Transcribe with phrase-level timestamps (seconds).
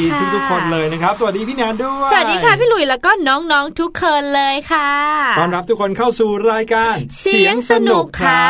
[0.00, 4.90] ดีค่ะทุกทุกๆคนเลยนะครับ สวัสดีพี่แนนด้วย สวัสดีค่ะพี่หลุยแล้วก็น้องๆทุกคนเลยค่ะ
[5.38, 8.46] ต้อนรับทุกคนเข้าสู่รายการ เสียงสนุกค่ะ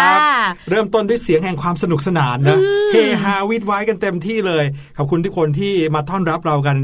[0.71, 2.59] เริ่มต้นด้วยเสียงแห่งความสนุกสนานนะ
[2.93, 4.65] เฮฮาวิดไว้กันเต็มที่เลย
[4.99, 6.79] ขอบคุณทุกคนที่มาต้อนรับเรากัน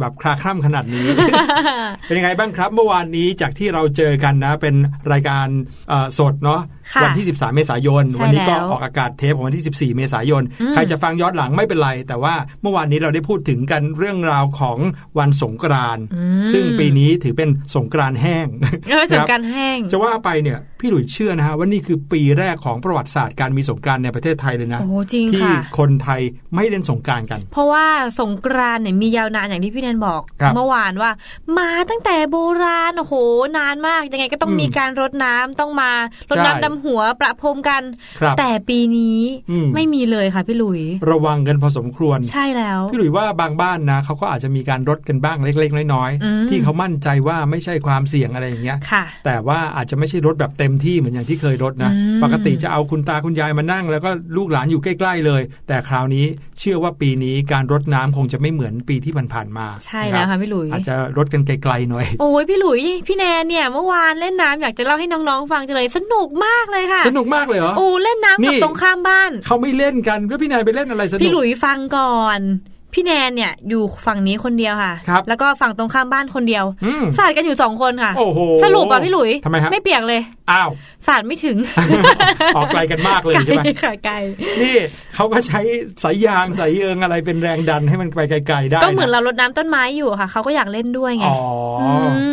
[0.00, 1.06] แบบคลาคร่ำขนาดนี้
[2.02, 4.74] เป็นยังไงบ้างครับ เมื่อวานนี้จากที่เราเจอกันนะ เป็น
[5.12, 5.46] รายการ
[5.88, 6.60] เอ่อสดเนาะ
[6.92, 14.78] ค่ะวัที่ 13 เมษายนใช่วันี้ก็แล้วออกอากาศเทปของวันที่ 14 เมษายนอืมใครจะฟังย้อนหลังไม่เป็นไร แต่ว่าเมื่อวานนี้เราได้พูดถึงกันเรื่องราวของ
[15.18, 18.46] วันสงกรานต์อืมซึ่งปีนี้ถือเป็นสงกรานต์แห้ง
[18.90, 26.20] เออสงนะครับกรารแห้ง จะว่าไปเนี่ยพี่หลุยเชื่อนะฮะว่านี่คือปีแรกของประวัติศาสตร์การมีสงกรานต์ในประเทศไทยเลยนะโอ้โหจริงที่ค่ะคนไทย
[26.54, 27.86] ไม่เล่นสงกรานต์กัน เพราะว่า
[28.20, 31.10] สงกรานต์เนี่ยมียาวนานอย่างที่พี่แนนบอกครับเมื่อวานว่า
[31.58, 33.14] มาตั้งแต่โบราณโอ้โห
[33.58, 35.90] นานมากยังไงก็ต้องอืมมีการรดน้ำต้องมา
[36.30, 37.82] รดใช่น้ำดำหัวประพรมกัน
[38.20, 39.18] ครับแต่ปีนี้
[39.50, 40.80] อืมไม่มีเลยค่ะพี่หลุย
[41.10, 56.26] ระวังกันพอสมควร ใช่แล้ว พี่หลุยว่าบางบ้านนะเขาก็อาจจะมีการรดกันบ้างเล็ก ๆ น้อยอืมๆที่เขามั่นใจว่าไม่ใช่ความเสี่ยงอะไรอย่างเงี้ยค่ะแต่ว่าอาจจะไม่ใช่รถแบบเต็มที่เหมือนอย่างที่เคยรถนะอืมปกติจะเอาคุณตาคุณยายมานั่ง แล้วก็ลูกหลานอยู่ใกล้ๆเลย แต่คราวนี้
[56.58, 72.40] เชื่อว่าปีนี้การรดน้ำคงจะไม่เหมือนปีที่ผ่านๆมา ใช่แล้วนค่ะพี่หลุย อาจจะรดกันไกลๆหน่อย โอ้ยพี่หลุย พี่แนนเนี่ยเมื่อวานเล่นน้ำอยากจะเล่าให้น้องๆฟังจังเลยสนุกมากเลยค่ะ สนุกมากเลยเหรอโอ้เล่นน้ำนี่กับตรงข้ามบ้าน เขาไม่เล่นกันแล้วพี่นายไปเล่นอะไรสนุก พี่หลุยฟังก่อน
[72.94, 80.70] พี่แนนเนี่ยอยู่ฝั่งนี้คนเดียวค่ะครับแล้วก็ฝั่งตรงข้ามบ้านคนเดียวอืมสาดกันอยู่สองคนค่ะโอ้โหสรุปอะพี่หลุยทำไมฮะไม่เปียกเลย อ้าว
[81.06, 81.56] สาดไม่ถึง
[82.56, 84.14] ออกไกลกันมากเลยใช่ไหมไกลค่ะไกล
[84.62, 84.76] นี่
[85.14, 85.60] เขาก็ใช้
[86.02, 91.38] สายยางสายเอิงอะไรเป็นแรงดันให้มันไปไกลๆได้ ก็เหมือนะะเรารดน้ำต้นไม้อยู่ค่ะ เขาก็อยากเล่นด้วยไง อ๋อ
[91.82, 91.84] อ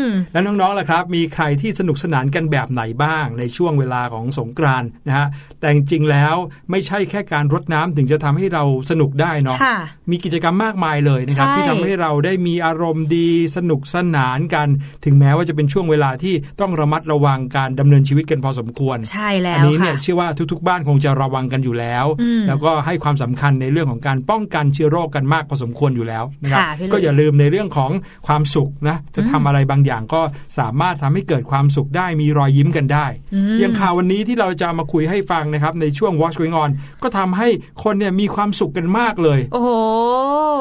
[0.06, 5.28] มแล้วน้องๆล่ะครับ มีใครที่สนุกสนานกันแบบไหนบ้างในช่วงเวลาของสงกรานต์นะฮะ
[5.60, 6.36] แต่จริงๆแล้ว
[6.72, 9.78] ไม่ใช่แค่การรดน้ำถึงจะทำให้เราสนุกได้เนาะค่ะ
[10.12, 14.68] มีกิจกรรมมากมายเลยนะครับใช่ที่ทำให้เราได้มีอารมณ์ดีสนุกสนานกัน
[15.06, 27.92] ถึงแม้ว่าจะเป็นช่วงเวลาที่ต้องระมัดระวังการดำเนินชีวิตกันพอสมควร ใช่แล้อัวนี้เนี่ยค่ะเชื่อว่าทุกๆ บ้านคงจะระวังกันอยู่แล้วอืมแล้วก็ให้ความสำคัญในเรื่องของการป้องกันเชื้อโรคกันมากพอสมควรอยู่แล้วนะครับค่ะพี่ลุยก็อย่าลืมในเรื่องของ
[28.28, 30.22] ความสุขนะจะทำอะไรบางอย่างก็
[30.60, 36.70] สามารถทำให้เกิดความสุขได้มีรอยยิ้มกันได้อืมอย่างข่าววันนี้ที่เราจะมาคุยให้ฟังนะครับในช่วง Watch Going On
[37.04, 37.48] ก็ทำให้
[37.84, 39.70] คนเนี่ยมีความสุขกันมากเลย โอ้โห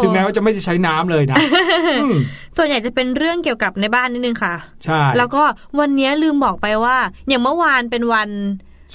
[0.03, 1.37] ถึงแม้ว่าจะไม่ได้ใช้น้ำเลยนะ
[2.01, 2.15] อืม
[2.57, 4.55] ส่วนใหญ่จะเป็นเรื่องเกี่ยวกับในบ้านนิดนึงค่ะ
[4.85, 5.43] ใช่ แล้วก็
[5.79, 6.97] วันนี้ลืมบอกไปว่า
[7.29, 8.29] อย่างเมื่อวานเป็นวัน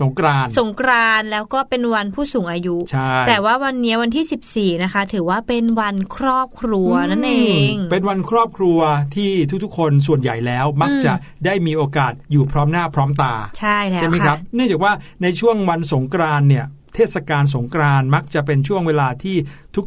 [0.01, 7.33] สงกรานต์สงกรานต์แล้วก็เป็นวันผู้สูงอายุใช่แต่ว่าวันนี้วันที่ 14 นะคะ ถือว่าเป็นวันครอบครัวนั่นเอ
[7.71, 8.79] งมเป็นวันครอบครัว
[9.15, 9.31] ที่
[9.63, 11.13] ทุกๆ คนส่วนใหญ่แล้วมักอืมจะ
[11.45, 14.93] ได้มีโอกาสอยู่พร้อมหน้าพร้อมตา ใช่แล้วใช่ไหมครับ เนื่องจากว่า
[15.23, 16.65] ในช่วงวันสงกรานต์เนี่ย
[16.95, 19.35] เทศกาลสงกรานต์มักจะเป็นช่วงเวลาที่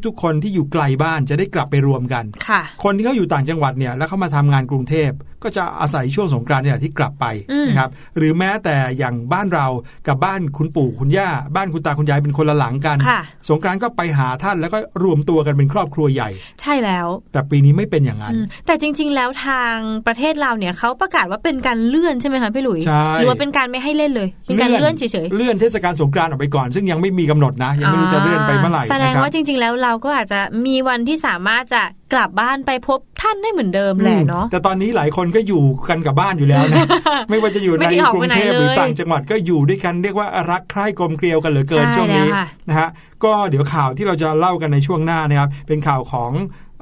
[0.07, 5.11] ทุกๆ คนที่อยู่ไกลบ้านจะได้กลับไปรวมกันค่ะคนที่เขาอยู่ต่างจังหวัดเนี่ยแล้วเขามาทำงานกรุงเทพ
[5.43, 9.67] ก็จะอาศัยช่วงสงกรานต์เนี่ยที่กลับไปอืมนะครับหรือแม้แต่อย่างบ้านเรา
[10.09, 16.31] กับบ้านคุณปู่คุณย่าบ้านคุณตาคุณยายเป็นคนละหลังกันค่ะสงกรานต์ก็ไปหาท่านแล้วก็รวมตัวกันเป็นครอบครัวใหญ่
[16.63, 31.83] ใช่แล้ว แต่ปีนี้ไม่เป็นอย่างนั้นอืมแต่จริง ๆ แล้วทางประเทศเราเนี่ยเขาประกาศว่าเป็นการเลื่อนใช่ไหมคะพี่หลุยใช่หรือว่าเป็นการไม่ให้เล่นเลยเป็นการเลื่อนเฉยเลื่อนเทศกาลสงกรานต์ออกไปก่อน ซึ่งยังไม่มีกำหนดนะๆยังไม่รู้จะเลื่อนไปเมื่อไหร่แสดงนะครับว่าจริงๆแล้วเราก็อาจจะมีวันที่สามารถจะ
[32.13, 36.85] กลับบ้านไปพบท่านได้เหมือนเดิมแหละเนาะอืมแต่ตอนนี้หลายคนก็อยู่กันกับบ้านอยู่แล้วนะ
[37.31, 42.89] ไม่ว่าจะอยู่ไม่ในได้ออกกรุไปงไหนเทพหรือเลยต่างจังหวัดก็อยู่ด้วยกันเรียกว่ารักใคร่กลมเกลียวกันเหลือเกินใช่ช่วงนี้แล้วค่ะนะฮะ
[43.25, 46.31] ก็เดี๋ยวข่าวที่เราจะเล่ากันในช่วงหน้านะครับเป็นข่าวของ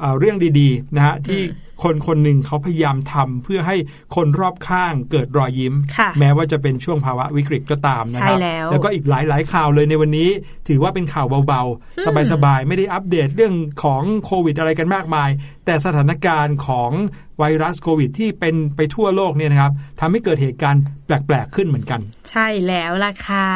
[0.01, 1.41] เอ่อเรื่องดีๆนะฮะที่
[1.83, 3.77] คนคนหนึ่งเขาพยายามทำเพื่อให้
[4.15, 10.29] คนรอบข้างเกิดรอยยิ้มค่ะแม้ว่าจะเป็นช่วงภาวะวิกฤตก็ตามนะครัใช่แล้วแล้วก็อีกหลาย ๆ ข่าวเลยในวันนี้
[10.69, 15.31] ถือว่าเป็นข่าวเบาๆ สบาย ๆ ไม่ได้อัปเดตเรื่องของโควิดอะไรกันมากมาย
[15.65, 16.91] แต่สถานการณ์ของ
[17.39, 22.01] ไวรัสโควิดที่เป็นไปทั่วโลกเนี่ยนะครับทำให้เกิดเหตุการณ์แปลก ๆ ขึ้นเหมือนกัน
[22.31, 23.49] ใช่แล้วล่ะค่ะ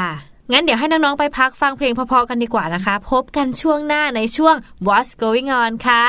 [0.52, 4.56] งั้นเดี๋ยวให้น้อง ๆ ไปพักฟังเพลงเพอๆกันดีกว่านะคะ พบกันช่วงหน้าในช่วง
[4.86, 6.06] What's Going On ค่ะ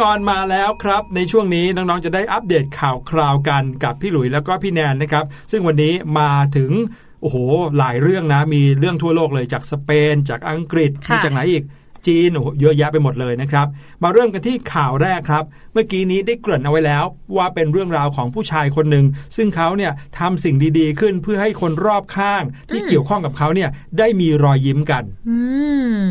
[0.00, 6.70] What's going on มาแล้วครับ ในช่วงนี้น้องๆจะได้อัปเดตข่าวคราวกันกับพี่หลุยแล้วก็พี่แนนนะครับ ซึ่งวันนี้มาถึง
[7.20, 7.36] โอ้โห
[7.78, 11.64] หลายเรื่องนะ มีเรื่องทั่วโลกเลยจากสเปน จากอังกฤษค่ะมีจากไหนอีก
[12.06, 13.66] จีนโอ้โหเยอะแยะไปหมดเลยนะครับ
[14.02, 17.04] มาเริ่มกันที่ข่าวแรกครับ เมื่อกี้นี้ได้เกริ่นเอาไว้แล้ว
[17.36, 19.04] ว่าเป็นเรื่องราวของผู้ชายคนหนึ่ง
[19.36, 25.36] ซึ่งเขาเนี่ยทำสิ่งดีๆ ขึ้นเพื่อให้คนรอบข้าง ที่เกี่ยวข้องกับเขาเนี่ยได้มีรอยยิ้มกันอื
[26.08, 26.10] ม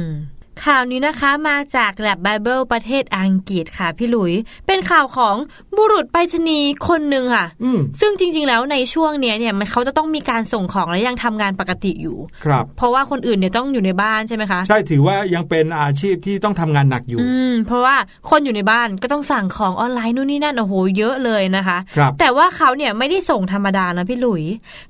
[0.65, 4.33] ข่าวนี้นะคะมาจากแลบไบเบิลประเทศอังกฤษค่ะพี่หลุย
[4.67, 5.35] เป็นข่าวของ
[5.77, 17.95] บุรุษไปรษณีย์คนหนึ่งค่ะอืมซึ่งจริง ๆ แล้วในช่วงเนี้ยเนี่ยมันเขาจะต้องมีการส่งของและยังทำงานปกติอยู่ ครับ เพราะว่าคนอื่นเนี่ยต้องอยู่ในบ้านใช่ไหมคะ ใช่ถือว่ายังเป็นอาชีพที่ต้องทำงานหนักอยู่ อืม เพราะว่า
[18.29, 24.43] คนอยู่ในบ้านก็ต้องสั่งของออนไลน์นู่นนี่นั่นโอ้โหเยอะเลยนะคะครับแต่ว่าเขาเนี่ยไม่ได้ส่งธรรมดานะพี่หลุย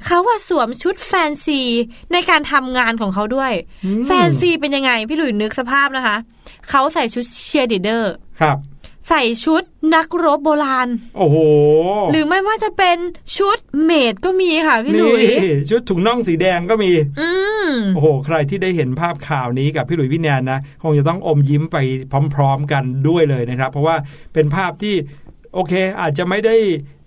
[0.06, 1.62] เขาว่าสวมชุดแฟนซี
[2.14, 3.52] ในการทำงานของเขาด้วย
[3.86, 6.16] อืมแฟนซีเป็นยังไงพี่หลุยนึกสภาพนะคะ
[6.70, 8.58] เขาใส่ชุดเชียร์ลีดเดอร์ครับ
[9.10, 9.63] ใส่ชุด
[9.96, 10.88] นักรบโบราณ
[11.18, 11.38] โอ้โห
[12.12, 12.98] หรือไม่ว่าจะเป็น
[13.38, 15.24] ชุดเมดก็มีค่ะพี่หนี่ลุย
[15.70, 17.30] ชุดถุงน่องสีแดงก็มี อื
[17.70, 21.78] มโอ้โห ใครที่ได้เห็นภาพข่าวนี้กับพี่หลุยพี่แนนนะ คงจะต้องอมยิ้มไป
[22.36, 23.96] พร้อม ๆกันด้วยเลยนะครับ เพราะว่า
[24.34, 24.96] เป็นภาพที่
[25.54, 26.56] โอเค อาจจะไม่ได้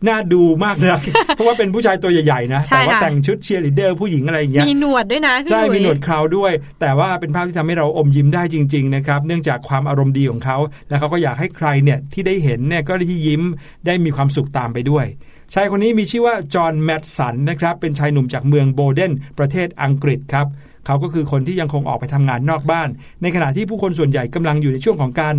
[0.09, 1.00] น่าดูมากนะ
[1.37, 13.42] เพราะว่าเป็นผู้ชายตัวใหญ่ๆนะใช่แต่ว่าค่ะแต่งชุดเชียร์ลีดเดอร์ผู้หญิงอะไรอย่างเงี้ยมีหนวดด้วยนะพี่ใช่หลุยมีหนวดเคราวด้วย แต่ว่าเป็นภาพที่ทำให้เราอมยิ้มได้จริงๆนะครับเนื่องจากความอารมณ์ดีของเขาและเขาก็อยากให้ใครเนี่ยที่ได้เห็นเนี่ยก็ได้ที่ยิ้ม
[13.87, 15.06] ได้มีความสุขตามไปด้วย
[15.54, 20.47] ชายคนนี้มีชื่อว่าจอห์นแมดสันนะครับเป็นชายหนุ่มจากเมืองโบเดนประเทศอังกฤษครับ
[20.87, 22.88] เขาก็คือคนที่ยังคงออกไปทำงานนอกบ้าน
[23.23, 25.35] ในขณะที่ผู้คนส่วนใหญ่กำลังอยู่ในช่วงของการ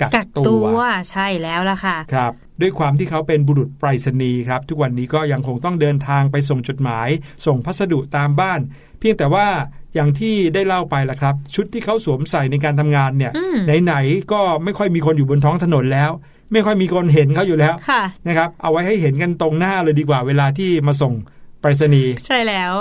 [0.00, 7.08] กักกักตัตัววใช่แล้วล่ะค่ะครับ ด้วยความที่เขาเป็นบุรุษไปรษณีย์ครับ ทุกวันนี้ก็ยังคงต้องเดินทางไปส่งจดหมาย
[7.46, 8.60] ส่งพัสดุตามบ้าน
[8.98, 9.46] เพียงแต่ว่า
[9.94, 16.10] อย่างที่ได้เล่าไปละครับ ชุดที่เขาสวมใส่ในการทำงานเนี่ยอืมไหนๆก็ไม่ค่อยมีคนอยู่บนท้องถนนแล้ว
[16.52, 21.12] ไม่ค่อยมีคนเห็นเขาอยู่แล้วค่ะนะครับเอาไว้ให้เห็นกันตรงหน้าเลยดีกว่าเวลาที่มาส่ง
[21.60, 22.72] ไปรษณีย์ใช่แล้ว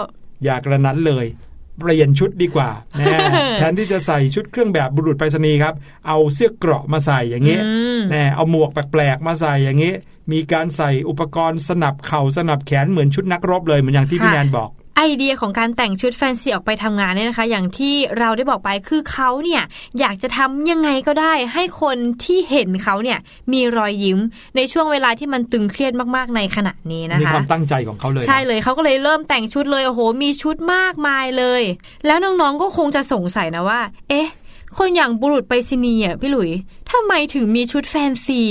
[0.44, 1.26] อย่ากระนั้นเลย
[1.78, 3.18] เปลี่ยนชุดดีกว่าแน่
[3.58, 5.74] แทนที่จะใส่ชุดเครื่องแบบบุรุษไปรษณีย์ครับ
[6.08, 9.94] เอาเสื้อเกราะมาใส่อย่างนี้อืมแน่เอาหมวกแปลกๆมาใส่อย่างนี้
[10.32, 19.64] มีการใส่อุปกรณ์สนับเข่าสนับแขนเหมือนชุดนักรบเลยเหมือนอย่างที่พี่ค่ะแนนบอก ไอเดียของการแต่งชุดแฟนซีออกไปทำงานเนี่ยนะคะ อย่างที่เราได้บอกไปคือเขาเนี่ย
[20.00, 23.20] อยากจะทำยังไงก็ได้ให้คนที่เห็นเขาเนี่ย
[23.54, 24.20] มีรอยยิ้ม
[24.56, 31.64] ในช่วงเวลาที่มันตึงเครียดมากๆในขณะนี้นะมีคะความตั้งใจของเขาเลยนะใช่เลยเขาก็เลยเริ่มแต่งชุดเลยโอ้โห มีชุดมากมายเลย
[32.06, 34.28] แล้วน้องๆก็คงจะสงสัยนะว่า เอ๊ะ
[34.78, 36.52] คนอย่างบุรุษไปรษณีย์อะพี่หลุย
[36.92, 38.42] ทำไมถึงมีชุดแฟนซี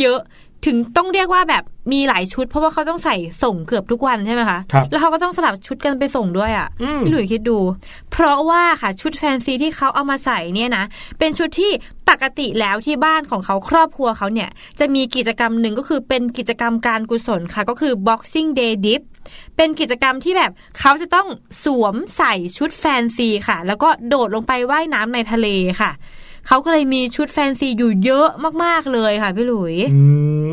[0.00, 0.20] เยอะ
[0.66, 7.58] ถึงต้องเรียกว่าแบบมีหลายชุด เพราะว่าเขาต้องใส่ส่งเกือบทุกวันใช่ไหมคะครับแล้วเขาก็ต้องสลับชุดกันไปส่งด้วยอะอืมพี่หลุยคิดดู
[8.12, 10.84] เพราะว่าค่ะชุดแฟนซีที่เขาเอามาใส่เนี่ยนะ
[11.18, 11.70] เป็นชุดที่
[12.08, 19.02] ปกติแล้วที่บ้านของเขาครอบครัวเขาเนี่ย จะมีกิจกรรมหนึ่งก็คือเป็นกิจกรรมการกุศลค่ะ ก็คือ boxing day dip
[19.56, 21.28] เป็นกิจกรรมที่แบบเขาจะต้อง
[21.64, 25.48] สวมใส่ชุดแฟนซีค่ะ แล้วก็โดดลงไปว่ายน้ำในทะเล
[25.80, 25.90] ค่ะ
[26.48, 28.28] เขาก็เลยมีชุดแฟนซีอยู่เยอะ
[28.64, 30.00] มาก ๆ เลยค่ะพี่หลุยอื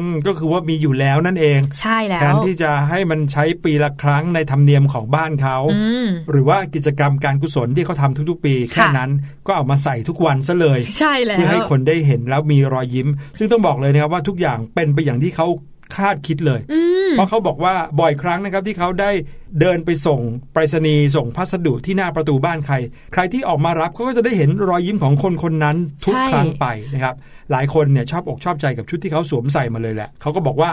[0.09, 9.11] มก็คือว่ามีอยู่แล้วนั่นเอง ใช่แล้แทนวที่จะให้มันใช้ปีละครั้งในธรรมเนียมของบ้านเขาอืมหรือว่ากิจกรรมการกุศลที่เขาทำทุกๆ ปี แค่ค่ะนั้น
[9.47, 13.07] ก็เอามาใส่ทุกวันซะเลย ใช่แล้วเพื่อให้คนได้เห็นแล้วมีรอยยิ้ม
[13.37, 15.47] ซึ่งต้องบอกเลยนะครับว่าทุกอย่างเป็นไปอย่างที่เขา
[15.95, 16.79] คาดคิดเลยอื
[17.09, 19.11] มเพราะเขาบอกว่าบ่อยครั้งนะครับที่เขาได้
[19.59, 20.19] เดินไปส่ง
[20.53, 22.75] ไปรษณีย์ส่งพัสดุที่หน้าประตูบ้านใคร
[23.13, 27.15] ใครที่ออกมารับเขาก็จะได้เห็นรอยยิ้มของคนคนนั้นทุกใช่ครั้งไปนะครับ
[27.51, 30.71] หลายคนเนี่ยชอบอกชอบใจกับชุดที่เขาสวมใส่มาเลยแหละเขาก็บอกว่า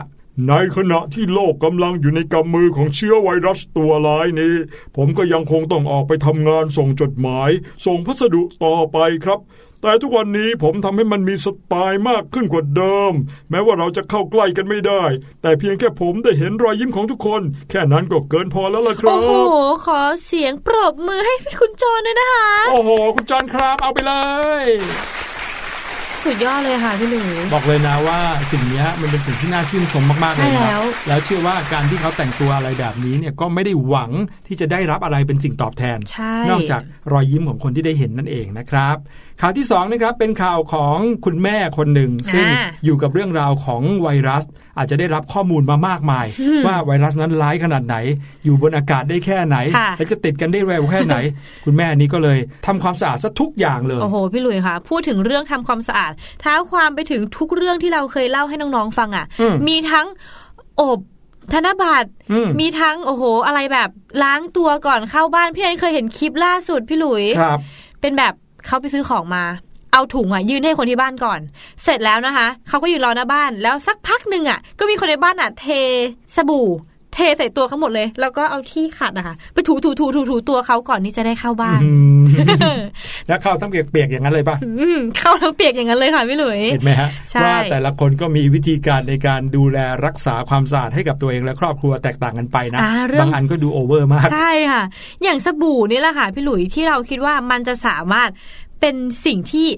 [0.48, 4.54] ในขณะที่โลกกำลังอยู่ในกำมือของเชื้อไวรัสตัวร้ายนี้
[4.96, 7.50] ผมก็ยังคงต้องออกไปทำงานส่งจดหมาย
[7.86, 9.38] ส่งพัสดุต่อไปครับ
[9.82, 13.12] แต่ทุกวันนี้ผมทำให้มันมีสไตล์มากขึ้นกว่าเดิม
[13.50, 15.04] แม้ว่าเราจะเข้าใกล้กันไม่ได้
[15.42, 19.32] แต่เพียงแค่ผมได้เห็นรอยยิ้มของทุกคน แค่นั้นก็เกินพอแล้วล่ะครัโอ้โห
[19.72, 24.14] บขอเสียงปรบมือให้พี่คุณจรด้วยนะคะ โอ้โห คุณจอนครับเอาไปเล
[24.62, 24.64] ย
[26.24, 28.20] สุดยอดเลยค่ะพี่หลุย บอกเลยนะว่า
[28.52, 34.10] สิ่งเนี้ยมันเป็นสิ่งที่น่าชื่นชมมากๆเลยใช่นะแล้วแล้วเชื่อว่าการที่เขาแต่งตัวอะไรแบบนี้เนี่ยก็ไม่ได้หวัง
[34.46, 38.96] ที่จะได้รับอะไรเป็นสิ่งตอบแทนใช่นอกจากรอยยิ้มของคนที่ได้เห็นนั่นเองนะครับ
[39.40, 44.44] ข่าวที่สองนะครับเป็นข่าวของคุณแม่คนหนึ่ง ซึ่งอ่าอยู่กับเรื่องราวของไวรัส
[44.78, 46.26] อาจจะได้รับข้อมูลมามากมาย
[46.66, 47.96] ว่าไวรัสนั้นร้ายขนาดไหน
[48.44, 51.16] อยู่บนอากาศได้แค่ไหนค่ะและจะติดกันได้เร็วแค่ไหน
[51.64, 60.06] คุณแม่นี้ก็เลยทำความสะอาดซะทุกอย่างเลย โอ้โหพี่หลุยค่ะพูดถึงเรื่องทำความสะอาดเท้าความไปถึงทุกเรื่องที่เราเคยเล่าให้น้องๆฟังอะอืมมีทั้ง
[60.80, 60.98] อบ
[61.52, 63.90] ธนบัตรอืมมีทั้งโอ้โห อะไรแบบ
[64.22, 67.58] ล้างตัวก่อนเข้าบ้านพี่แอนเคยเห็นคลิปล่าสุดพี่หลุยครับ
[68.00, 68.34] เป็นแบบ
[68.68, 69.44] เขาไปซื้อของมา
[69.92, 71.40] เอาถุงอะยื่นให้คนที่บ้านก่อน
[71.84, 75.66] เสร็จแล้วนะคะเขาก็ยืนรอหน้าบ้านแล้วสักพักหนึ่งอะ ก็มีคนในบ้านอะเท
[76.34, 76.68] สบู่
[77.18, 82.22] เทใส่ตัวเขาหมดเลย แล้วก็เอาที่ขัดนะคะไปถูถูถูถูถูตัวเขาก่อนที่จะได้เข้าบ้านอืม
[83.28, 94.82] แล้วเข้าทั้งเปียกๆอย่างนั้นเลยป่ะอืมเข้าทั้งเปียกอย่างนั้นเลยค่ะพี่หลุยเห็นไหมฮะใช่ว่าแต่ละคนก็มีวิธีการในการดูแลรักษาความสะอาดให้กับตัวเองและครอบครัวแตกต่างกันไปนะอ่าเรื่องบางอันก็ดูโอเวอร์มากใช่ค่ะ
[95.24, 98.28] อย่างสบู่นี่แหละค่ะพี่หลุยที่เราคิดว่ามันจะสามารถ
[98.80, 99.68] เป็นสิ่งที่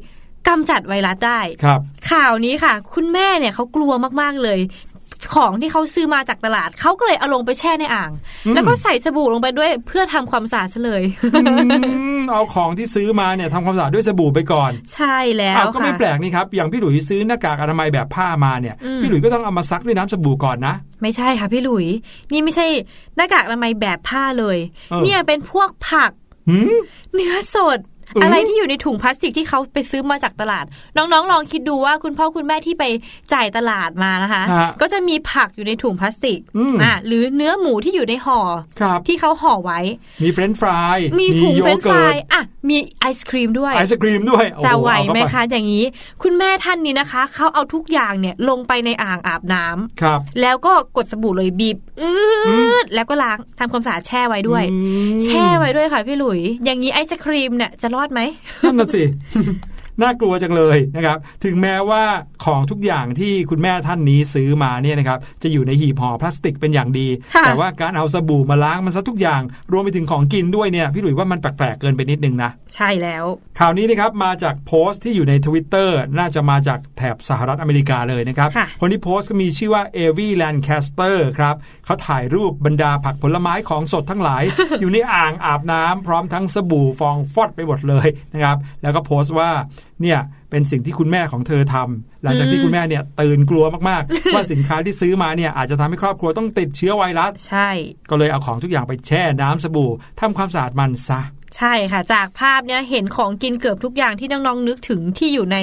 [0.48, 4.58] กำจัดไวรัสได้ครับ ข่าวนี้ค่ะ คุณแม่เนี่ยเขากลัวมาก ๆ เลย
[5.34, 8.10] ของที่เขาซื้อมาจากตลาดเขาก็เลยเอาลงไปแช่ในอ่าง
[8.46, 11.02] อืมแล้วก็ใส่สบู่ลงไปด้วยเพื่อทำความสะอาดซะเลย
[11.34, 11.42] อื
[12.20, 21.86] มเอาของที่ซื้อมาเนี่ยทำความสะอาดด้วยสบู่ไปก่อน ใช่แล้วอ้าวก็ไม่ค่ะแปลกนี่ครับอย่างพี่หลุยซื้อหน้ากากอนามัยแบบผ้ามาเนี่ยอืมพี่หลุยก็ต้องเอามาซักด้วยน้ำสบู่ก่อนนะไม่ใช่ค่ะพี่หลุย
[22.32, 22.66] นี่ไม่ใช่
[23.16, 24.58] หน้ากากอนามัยแบบผ้าเลย
[24.90, 26.10] เออเนี่ยเป็นพวกผัก
[26.48, 26.78] หืม
[27.14, 30.64] เนื้อสดเออออะไรที่อยู่ในถุงพลาสติกที่เขาไปซื้อมาจากตลาด
[30.96, 32.84] น้องๆ ลองคิดดูว่าคุณพ่อคุณแม่ที่ไป
[33.32, 38.40] จ่ายตลาดมานะคะฮะก็จะมีผักอยู่ในถุงพลาสติกอืมอะหรือเนื้อหมูที่อยู่ในห่อ
[38.80, 39.80] ครับที่เขาห่อไว้
[40.22, 45.84] มีเฟรนช์ฟรายมีถุงเฟรนช์ฟเกิร์ตอะมีไอศครีมด้วยไอศครีมด้วยโอ้โหจะไหวไหมเอาเข้าปคะอย่างนี้
[46.22, 52.09] คุณแม่ท่านนี้นะคะเขาเอาทุกอย่างเนี่ยลงไปในอ่างอาบน้ำครับ แล้วก็กดสบู่เลยบีบอื๊
[52.82, 54.78] ดแล้วก็ล้างทำความสะอาดแช่ไว้ด้วยอื
[55.16, 58.20] มแช่ไว้ด้วยค่ะพี่หลุย อย่างนี้ไอศครีมเนี่ยจะรอดไหม
[58.62, 59.02] นั่นน่ะสิ
[60.02, 62.02] น่ากลัวจังเลยนะครับ ถึงแม้ว่า
[62.44, 73.24] ของทุกอย่างที่คุณแม่ท่านนี้ซื้อมาเนี่ยนะครับ จะอยู่ในหีบห่อพลาสติกเป็นอย่างดีค่ะแต่ว่าการเอาสบู่มาล้างมันซะทุกอย่าง รวมไปถึงของกินด้วยเนี่ย พี่หลุยว่ามันแปลกๆเกินไปนิดนึงนะ ใช่แล้ว
[73.58, 84.42] ข่าวนี้นะครับมาจากโพสต์ที่อยู่ในทวิตเตอร์น่าจะมาจากแถบสหรัฐอเมริกาเลยนะครับค่ะคนที่โพสต์ก็มีชื่อว่าเอวีแลนแคสเตอร์ครับเขาถ่ายรูปบรรดาผักผลไม้ของสดทั้งหลาย
[84.80, 89.50] อยู่ในอ่างอาบน้ำพร้อมทั้งสบู่ฟองฟอดไปหมดเลยนะครับ แล้วก็โพสต์ว่า
[90.02, 90.18] เนี่ย
[90.50, 97.68] เป็นสิ่งที่คุณแม่ของเธอทำหลังจากที่คุณแม่เนี่ยตื่นกลัวมากๆ ว่าสินค้าที่ซื้อมาเนี่ยอาจจะทำให้ครอบครัวต้องติดเชื้อไวรัส ใช่
[98.10, 101.20] ก็เลยเอาของทุกอย่างไปแช่น้ำสบู่ทำความสะอาดมันซะ
[101.56, 105.58] ใช่ค่ะ จากภาพเนี่ยเห็นของกินเกือบทุกอย่างที่น้องๆนึกถึงที่อยู่ใน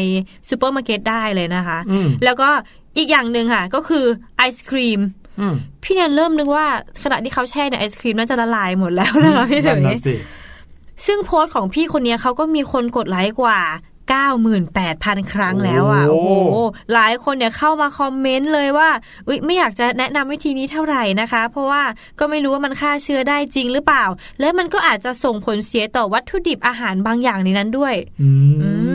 [0.50, 2.50] ซูเปอร์มาร์เก็ตได้เลยนะคะอืมแล้วก็
[2.98, 4.06] อีกอย่างหนึ่งค่ะ ก็คือ
[4.38, 5.00] ไอศครีม
[5.40, 6.66] อืมพี่แนนเริ่มนึกว่า
[7.04, 10.16] ขณะที่เขาแช่ในไอศครีมน่าจะละลายหมดแล้วนะคะพี่หลุนั่นน่ะสิ
[11.06, 13.60] ซึ่งโพสต์ของพี่คนเนี้ยเขาก็มีคนกดไลค์กว่า
[14.08, 16.58] 98,000 ครั้งแล้วอะโอ้โอ้โห
[16.94, 18.90] หลายคนเนี่ยเข้ามาคอมเมนต์เลยว่า
[19.28, 21.84] อุ๊ยไม่อยากจะแนะนำวิธีนี้เท่าไหร่นะคะ เพราะว่า
[22.20, 24.06] ก็ไม่รู้ว่ามันฆ่าเชื้อได้จริงหรือเปล่า
[24.40, 28.87] และมันก็อาจจะส่งผลเสียต่อวัตถุดิบอาหารบางอย่างในนั้นด้วย อืมอืม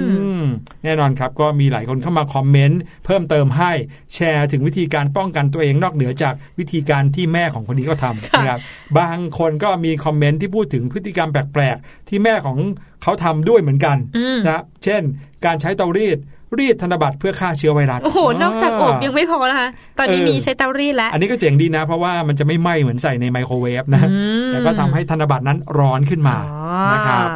[0.85, 3.73] แน่นอนครับก็มีหลายคนเข้ามาคอมเมนต์เพิ่มเติมให้
[4.15, 8.61] แชร์ถึงวิธีการป้องกันตัวเองนอกเหนือจากวิธีการที่แม่ของคนนี้ก็ทำนะครับ
[8.99, 12.59] บางคนก็มีคอมเมนต์ที่พูดถึงพฤติกรรมแปลกๆที่แม่ของ
[13.03, 15.03] เขาทำด้วยเหมือนกันอืมนะครับเช่น
[15.45, 16.19] การใช้เตารีด
[16.59, 27.29] รีดธนบัตรเพื่อฆ่าเชื้อไวรัส โอ้โห นอกจากอบยังไม่พอนะคะ ตอนนี้เออมีใช้เตารีดแล้ว อันนี้ก็เจ๋งดีนะ เพราะว่ามันจะไม่ไหม้เหมือนใส่ในไมโครเวฟนะอืมแล้วก็ทำให้ธนบัตรนั้นร้อนขึ้นมาอ๋อนะครับ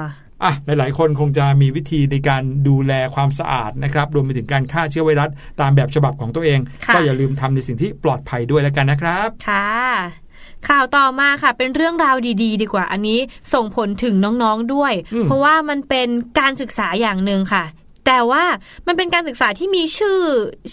[0.44, 9.70] อะหลาย ๆ คนคงจะมีวิธีในการดูแลความสะอาดนะครับรวมไปถึงการฆ่าเชื้อไวรัสตามแบบฉบับของตัวเองค่ะก็อย่าลืมทำในสิ่งที่ปลอดภัยด้วยแล้วกันนะครับ ค่ะ
[10.68, 13.18] ข่าวต่อมาค่ะ เป็นเรื่องราวดี ๆดีกว่าอันนี้
[13.54, 16.08] ส่งผลถึงน้องๆด้วยอืมเพราะว่ามันเป็น
[16.40, 17.64] การศึกษาอย่างหนึ่งค่ะ
[18.06, 18.44] แต่ว่า
[18.86, 20.18] มันเป็นการศึกษาที่มีชื่อ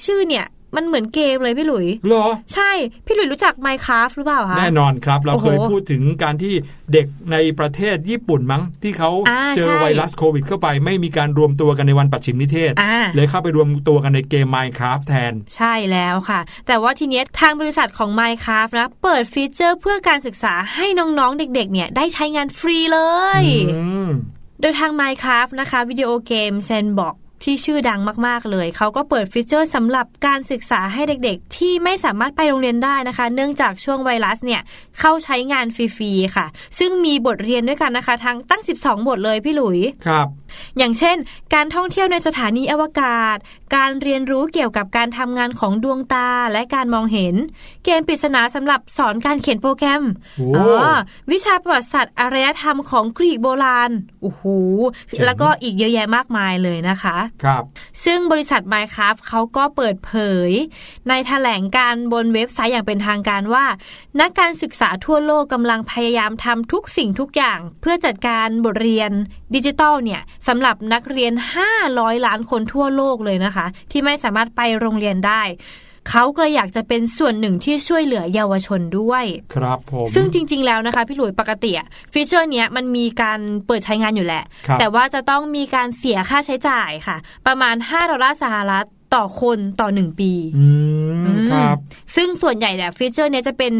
[0.05, 2.71] ชื่อเนี่ย มันเหมือนเกมเลยพี่หลุยเหรอ ใช่
[3.05, 6.53] พี่หลุยรู้จัก Minecraft หรือเปล่าคะ แน่นอนครับ เราโอ้โหเคยพูดถึงการที่
[6.93, 22.99] เด็กในประเทศญี่ปุ่นมั้ง ที่เขาอ่าเจอใช่ไวรัสโควิดเข้าไป ไม่มีการรวมตัวกันในวันปัดชิมนิเทศอ่าเลยเข้าไปรวมตัวกันในเกม Minecraft แทน ใช่แล้วค่ะ แต่ว่าทีเนี้ยทางบริษัทของ Minecraft นะ เปิดฟีเจอร์เพื่อการศึกษาให้น้องๆ เด็ก ๆ เนี่ยได้ใช้งานฟรีเล
[23.41, 24.09] ยอืม
[24.61, 34.61] โดยทาง Minecraft นะคะวิดีโอเกม Sandbox ที่ชื่อดังมากๆเลย เขาก็เปิดฟีเจอร์สำหรับการศึกษาให้เด็กๆ ที่ไม่สามารถไปโรงเรียนได้นะคะ เนื่องจากช่วงไวรัสเนี่ย
[34.99, 36.45] เข้าใช้งานฟรีๆค่ะ
[36.79, 40.27] ซึ่งมีบทเรียนด้วยกันนะคะ ทั้งตั้ง 12 บทเลยพี่หลุย ครับ
[40.77, 41.17] อย่างเช่น
[41.53, 43.37] การท่องเที่ยวในสถานีอวกาศ
[43.75, 47.35] การเรียนรู้เกี่ยวกับการทำงานของดวงตาและการมองเห็น
[47.85, 50.03] เกมปริศนาสำหรับสอนการเขียนโปรแกรม
[50.37, 50.93] โอ้อ๋อ
[51.31, 54.43] วิชาประวัติศาสตร์อารยธรรมของกรีกโบราณโอ้โห
[55.07, 57.63] เจ๋งแล้วก็อีกเยอะแยะมากมายเลยนะคะครับ
[58.03, 60.13] ซึ่งบริษัท Minecraft เขาก็เปิดเผ
[60.49, 60.51] ย
[61.09, 63.65] ในแถลงการณ์บนเว็บไซต์อย่างเป็นทางการว่า
[64.19, 69.11] นักการศึกษาทั่วโลกกำลังพยายามทำทุกสิ่งทุกอย่าง เพื่อจัดการบทเรียน
[69.55, 71.33] ดิจิตอลเนี่ยสำหรับนักเรียน
[71.79, 75.43] 500 ล้านคนทั่วโลกเลยนะคะ ที่ไม่สามารถไปโรงเรียนได้
[76.09, 79.25] เขาก็เลยอยากจะเป็นส่วนหนึ่งที่ช่วยเหลือเยาวชนด้วย
[79.55, 90.67] ครับผมซึ่งจริง ๆ แล้วนะคะ พี่หลุยปกติอะฟีเจอร์เนี้ยมันมีการเปิดใช้งานอยู่แหละครับแต่ว่าจะต้องมีการเสียค่าใช้จ่ายค่ะ ประมาณ 5 ดอลลาร์สหรัฐต่อคนต่อ1ปีอื
[91.23, 91.77] มครับ
[92.15, 93.73] ซึ่งส่วนใหญ่เนี่ยฟีเจอร์เนี้ยจะเป็น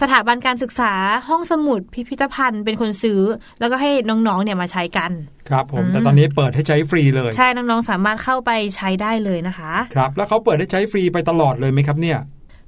[0.00, 0.92] สถาบันการศึกษา
[1.28, 3.20] ห้องสมุดพิพิธภัณฑ์เป็นคนซื้อ
[3.60, 5.10] แล้วก็ให้น้องๆเนี่ยมาใช้กัน
[5.48, 12.18] ครับผมอืมแต่ตอนนี้เปิดให้ใช้ฟรีเลย ใช่น้องๆสามารถเข้าไปใช้ได้เลยนะคะ ครับ แล้วเขาเปิดให้ใช้ฟรีไปตลอดเลยไหมครับเนี่ย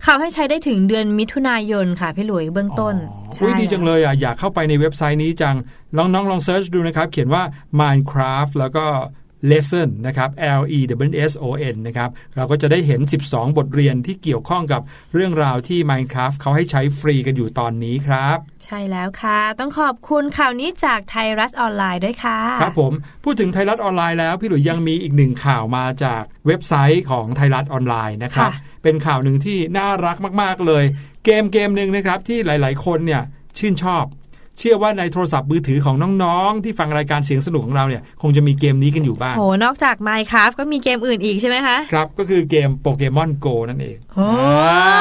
[0.03, 5.57] เขาให้ใช้ได้ถึงเดือนมิถุนายนค่ะพี่หลุยเบื้องต้นอ๋อใช่อุ้ยดีจังเลยอะอยากเข้าไปในเว็บไซต์นี้จัง
[5.97, 7.43] ลองน้องลอง search ดูนะครับ เขียนว่า
[7.81, 8.85] Minecraft แล้วก็
[9.51, 10.31] lesson นะครับ
[10.61, 10.79] L E
[11.11, 14.81] S S O N นะครับ เราก็จะได้เห็น 12 บทเรียนที่เกี่ยวข้องกับ
[15.15, 22.93] เรื่องราวที่ Minecraft เขาให้ใช้ฟรีกันอยู่ตอนนี้ครับ ใช่แล้วค่ะ ต้องขอบคุณข่าวนี้จากไทยรัฐออนไลน์ด้วยค่ะ ครับผม
[23.25, 30.85] พูดถึงไทยรัฐออนไลน์แล้วพี่หลุยยังมีอีกหนึ่งข่าวมาจากเว็บไซต์ของไทยรัฐออนไลน์นะครับค่ะเป็นข่าวหนึ่งที่น่ารักมาก ๆ เลย
[31.25, 33.23] เกมเกมหนึ่งนะครับที่หลาย ๆ คนเนี่ย
[33.59, 34.05] ชื่นชอบ
[34.59, 44.97] เชื่อว่าในโทรศัพท์มือถือของน้องๆ ที่ฟังรายการเสียงสนุกของเราเนี่ย คงจะมีเกมนี้กันอยู่บ้างโหนอกจาก Minecraft ก็มีเกมอื่นอีกใช่ไหมคะ ครับ ก็คือเกมโปเกมอนโกนั่นเองโอ้อ่า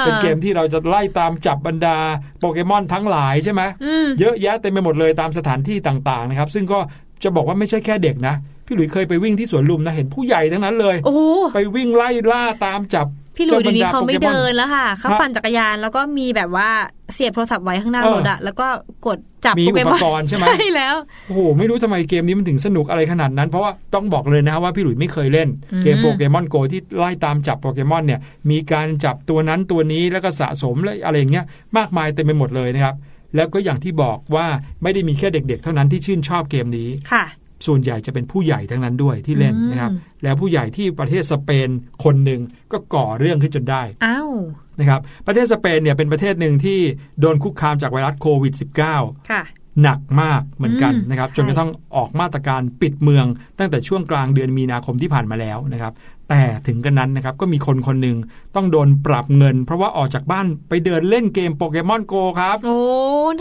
[0.00, 1.96] เป็นเกมที่เราจะไล่ตามจับบรรดา
[2.38, 6.78] โปเกมอนทั้งหลายใช่ไหมอืมเยอะแยะเต็มไปหมดเลยตามสถานที่ต่างๆนะครับ ซึ่งก็
[7.22, 8.34] จะบอกว่าไม่ใช่แค่เด็กนะ
[8.66, 11.20] พี่หลุยเคยไปวิ่งที่สวนลุมนะเห็นผู้ใหญ่ทั้งนั้นเลยโอ้โห
[11.54, 13.06] ไปวิ่งไล่ล่าตามจับ
[13.38, 16.68] พี่หลุยเดี๋ยวนี้เขาไม่จ้บรรดเดินแล้วค่ะเขาครับปั่นจักรยานแล้วก็มีแบบว่า
[17.14, 18.66] เสียบโทรศัพท์ไว้ข้างหน้าเออรถอะแล้วก็
[19.06, 20.94] กดจับมีโปเกมอนอุปกรณ์ใช่ไหมใช่แล้ว
[21.26, 28.20] โอ้โหไม่รู้ทำไมเกมนี้มันถึงสนุกอะไรขนาดนั้น เพราะว่าต้องบอกเลยนะว่าพี่หลุยไม่เคยเล่นอืมเกมโปเกมอนโกที่ไล่ตามจับโปเกมอนเนี่ย
[28.50, 31.44] มีการจับตัวนั้นตัวนี้แล้วก็สะสมและอะไรอย่างเงี้ย
[31.76, 32.96] มากมายเต็มไปหมดเลยนะครับ
[33.36, 34.46] แล้วก็อย่างที่บอกว่า
[34.82, 37.24] ไม่ได้มีแค่เด็ก ๆ เท่านั้นที่ชื่นชอบเกมนี้ค่ะ
[37.66, 39.92] ส่วนใหญ่จะเป็นผู้ใหญ่ทั้งนั้นด้วยที่เล่นอืมนะครับ
[40.22, 41.68] แล้วผู้ใหญ่ที่ประเทศสเปน
[42.04, 42.40] คนหนึ่ง
[42.72, 44.32] ก็ก่อเรื่องขึ้นจนได้อ้าว
[44.80, 46.80] นะครับ ประเทศสเปนเนี่ยเป็นประเทศหนึ่งที่
[47.20, 48.54] โดนคุกคามจากไวรัสโควิด
[48.92, 49.42] -19 ค่ะ
[49.82, 53.26] หนักมากเหมือนกันอืมนะครับใช่จนกระทั่งออกมาตรการปิดเมือง
[53.58, 55.92] ตั้งแต่ช่วงกลางเดือนมีนาคมที่ผ่านมาแล้วนะครับ
[56.28, 58.16] แต่ถึงกันนั้นนะครับก็มีคนคนหนึ่ง
[58.56, 62.78] ต้องโดนปรับเงิน เพราะว่าออกจากบ้านไปเดินเล่นเกมโปเกมอนโกครับ โอ้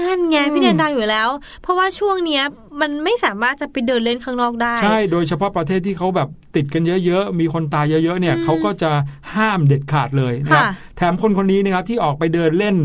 [0.01, 1.29] นั่นไงอืมพี่เดนดังอยู่แล้ว
[1.61, 2.43] เพราะว่าช่วงเนี้ย
[2.81, 8.91] มันไม่สามารถจะไปเดินเล่นข้างนอกได้ ใช่ โดยเฉพาะประเทศที่เขาแบบติดกันเยอะๆ มีคนตายเยอะๆเนี่ยอืมเขาก็จะ
[9.35, 12.75] ห้ามเด็ดขาดเลยนะครับค่ะแถมคนคนนี้นะครับที่ออกไปเดินเล่น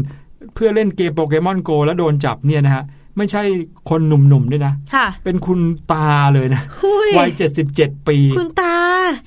[0.54, 2.84] เพื่อเล่นเกมโปเกมอนโกแล้วโดนจับเนี่ยนะฮะ
[3.16, 3.42] ไม่ใช่
[3.90, 5.60] คนหนุ่มๆด้วยนะค่ะ เป็นคุณ
[5.92, 7.30] ตาเลยนะหุยวัย
[7.68, 8.76] 77ปี คุณตา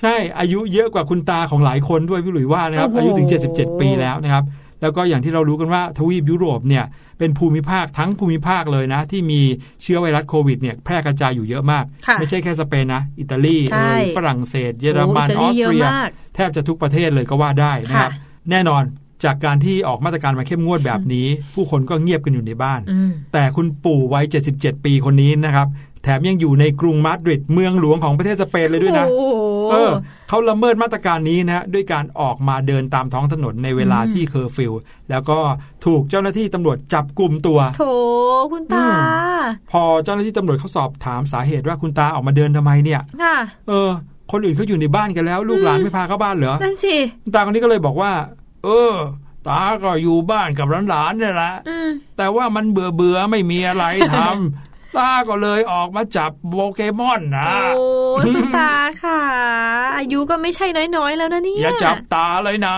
[0.02, 4.44] ใช่อายุเยอะกว่าคุณตาของหลายคนด้วยพี่หลุยว่านะครับโอ้โหอายุถึง77ปีแล้วนะครับ
[4.82, 6.86] แล้วก็อย่างที่เรารู้กันว่าทวีปยุโรปเนี่ย
[7.20, 9.42] เป็นภูมิภาคทั้งภูมิภาคเลยนะ ที่มี
[9.84, 18.84] เชื้อไวรัสโควิดเนี่ยแพร่กระจายอยู่เยอะมากค่ะไม่ใช่แค่สเปนนะ อิตาลีใช่เอยฝรั่งเศส เยอรมันโอ้ออิตาลีเยอะอสเตรียมากแทบจะทุกประเทศเลยก็ว่าได้นะครับค่ะแน่นอน
[19.24, 24.26] จากการที่ออกมาตรการมาเข้มงวดแบบนี้ ผู้คนก็เงียบกันอยู่ในบ้านอืมแต่คุณปู่วัย
[24.56, 25.68] 77 ปีคนนี้นะครับ
[26.04, 29.92] แถมยังอยู่ในกรุงมาดริดเมืองหลวงของประเทศสเปนเลยด้วยนะโอ้โหเออ
[30.30, 34.72] เขาละเมิดมาตรการนี้นะด้วยการออกมาเดินตามท้องถนนในเวลาอืมที่เคอร์ฟิว
[35.10, 35.40] แล้วก็
[35.86, 37.84] ถูกเจ้าหน้าที่ตำรวจจับกลุ่มตัวโถ
[38.52, 43.36] คุณตาอืพอเจ้าหน้าที่ตำรวจเขาสอบถามสาเหตุว่าคุณตาออกมาเดินทำไมเนี่ยค่ะ
[43.70, 43.90] เออ
[44.32, 48.12] คนอื่นเขาอยู่ในบ้านกันแล้ว ลูกหลานไม่พาเข้าบ้านเหรอนั่นสิคุณตาคนนี้ก็เลยบอกว่า
[48.66, 48.96] เออ
[49.48, 57.86] ตาก็อยู่บ้านกับหลานๆเนี่ยแหละอืมแต่ว่ามันเบื่อเบื่อๆไม่มีอะไรทำตาก็เลยออกมาจับโปเกมอนนะโอ้
[58.20, 58.74] ยคุณตา
[59.04, 59.20] ค่ะ
[59.98, 60.66] อายุก็ไม่ใช่
[60.98, 62.76] น้อยๆแล้วนะเนี่ยอย่าจับตาเลยนะ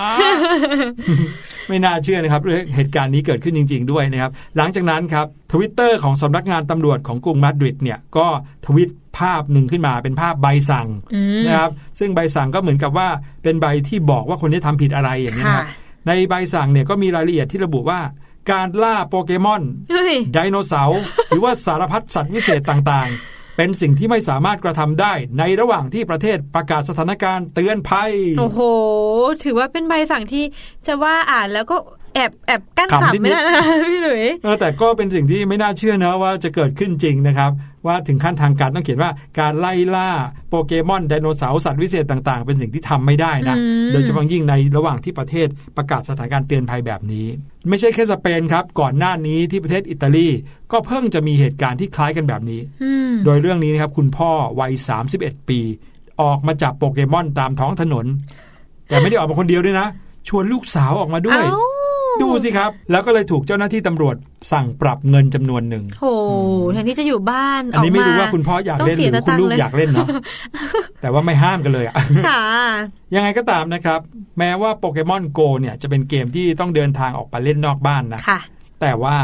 [1.67, 8.27] ไม่น่าเชื่อนะครับเรื่องเหตุการณ์นี้เกิดขึ้นจริง ๆ ด้วยนะครับ หลังจากนั้นครับทวิตเตอร์ของสำนักงานตำรวจของกรุงมาดริดเนี่ยก็
[8.65, 13.07] ทวิต ภาพหนึ่งขึ้นมาเป็นภาพใบสั่งอืมนะครับซึ่งใบสั่งก็เหมือนกับว่า
[13.43, 17.99] เป็นใบที่บอกว่าคนที่ทำผิดอะไรอย่างนี้ยนะครับค่ะในใบสั่งเนี่ยก็มีรายละเอียดที่ระบุว่า
[18.51, 28.59] การล่าโปเกมอนเฮ้ยไดโนเสาร์หรือว่าสารพัดสัตว์วิเศษต่างๆ เป็นสิ่งที่ไม่สามารถกระทำได้ ในระหว่างที่ประเทศประกาศสถานการณ์เตือนภัย โอ้โห
[29.43, 30.45] ถือว่าเป็นใบสั่งที่
[30.87, 31.77] จะว่าอ่านแล้วก็
[32.13, 37.51] แอบแอบกั้นขำนิดๆขำไม่ได้นะคะพี่หลุยเออแต่ก็เป็นสิ่งที่ไม่น่าเชื่อนะว่าจะเกิดขึ้นจริงนะครับ
[37.85, 40.09] ว่าถึงขั้นทางการต้องเขียนว่าการไล่ล่า
[40.49, 47.27] โปเกมอนไดโนเสาร์สัตว์วิเศษต่าง ๆ เป็นสิ่งที่ทำไม่ได้นะอืมโดยเฉพาะยิ่งในระหว่างที่ประเทศประกาศสถานการณ์เตือนภัยแบบนี้
[47.69, 50.27] ไม่ใช่แค่สเปนครับ ก่อนหน้านี้ที่ประเทศอิตาลี
[50.71, 54.73] ก็เพิ่งจะมีเหตุการณ์ที่คล้ายกันแบบนี้อืมโดยเรื่องนี้นะครับคุณพ่อวัย
[55.11, 55.59] 31 ปี
[56.21, 58.05] ออกมาจับโปเกมอนตามท้องถนน
[58.87, 59.87] แต่ไม่ได้ออกมาคนเดียวด้วยนะ
[60.27, 61.61] ชวนลูกสาวออกมาด้วยเอ้า
[62.23, 64.15] ดูสิครับ แล้วก็เลยถูกเจ้าหน้าที่ตำรวจ
[64.51, 66.05] สั่งปรับเงินจำนวนหนึ่งโห
[66.73, 70.07] แทนที่จะอยู่บ้านอันนี้ไม่รู้กว่าคุณพ่ออยากต้องเล่นหสีรือคุณลูกตังอยากเล่นเนาะ
[71.01, 71.95] แต่ว่าไม่ห้ามกันเลยอะ
[72.27, 72.41] ค่ะ
[73.15, 73.99] ยังไงก็ตามนะครับ
[74.39, 78.39] แม้ว่าโปเกมอนโกเนี่ยจะเป็นเกมที่ต้องเดินทางออกไปเล่นนอกบ้านนะค่ะ
[78.81, 79.17] แต่ว่า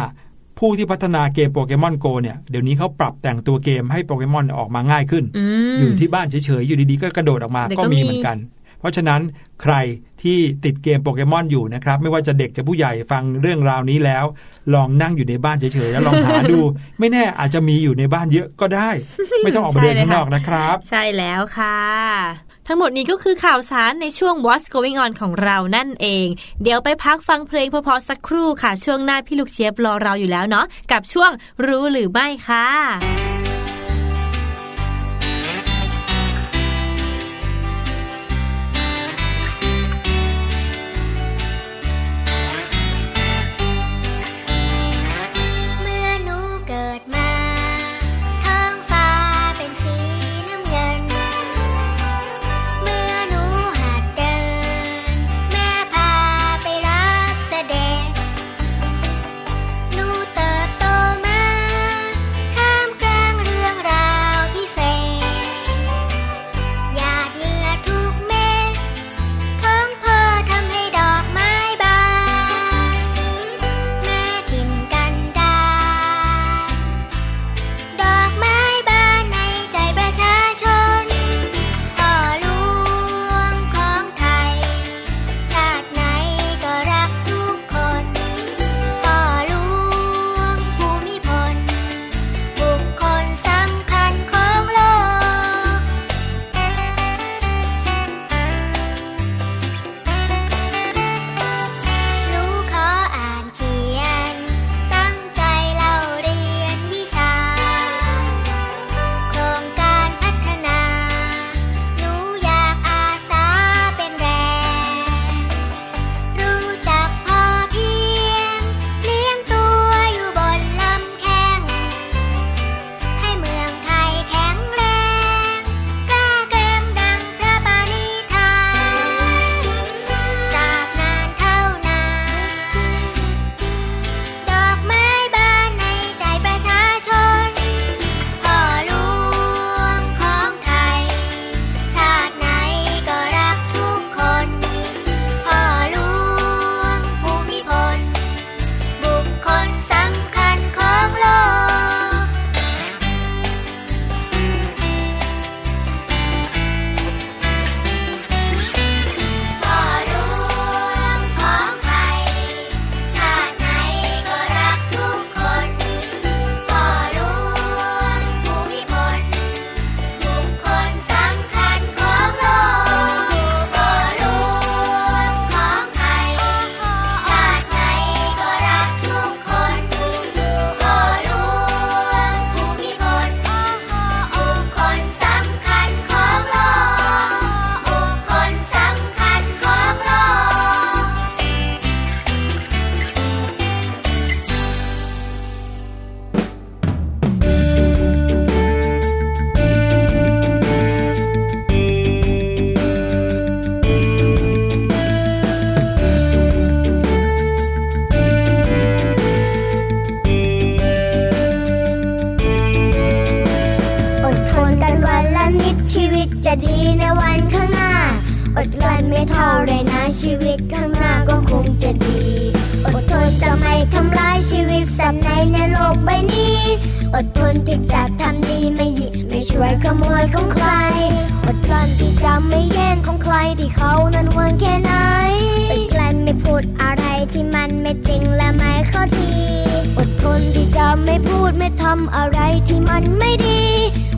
[0.59, 8.37] ผู้ที่พัฒนาเกมโปเกมอนโกเนี่ย เดี๋ยวนี้เขาปรับแต่งตัวเกมให้โปเกมอนออกมาง่ายขึ้นอืมอยู่ที่บ้านเฉยๆ อยู่ดีๆ ก็กระโดดออกมาเดี๋ยวก็ก็มีมีเหมือนกัน
[8.83, 9.21] เพราะฉะนั้น
[9.61, 9.75] ใคร
[10.23, 14.25] ที่ติดเกมโปเกมอนอยู่นะครับ ไม่ว่าจะเด็กจะผู้ใหญ่ฟังเรื่องราวนี้แล้ว
[14.73, 16.59] ลองนั่งอยู่ในบ้านเฉยๆแล้วลองหาดู
[16.99, 18.89] ไม่แน่อาจจะมีอยู่ในบ้านเยอะก็ได้
[19.43, 21.79] ไม่ต้องออกมาเดินข้างนอกนะครับ ใช่แล้วค่ะ
[22.67, 26.27] ทั้งหมดนี้ก็คือข่าวสารในช่วง What's Going On ของเรานั่นเอง
[26.63, 31.31] เดี๋ยวไปพักฟังเพลงเพราะๆสักครู่ค่ะ ช่วงหน้าพี่ลูกเชียบรอเราอยู่แล้วเนาะกับช่วง
[31.67, 32.67] รู้หรือไม่ค่ะ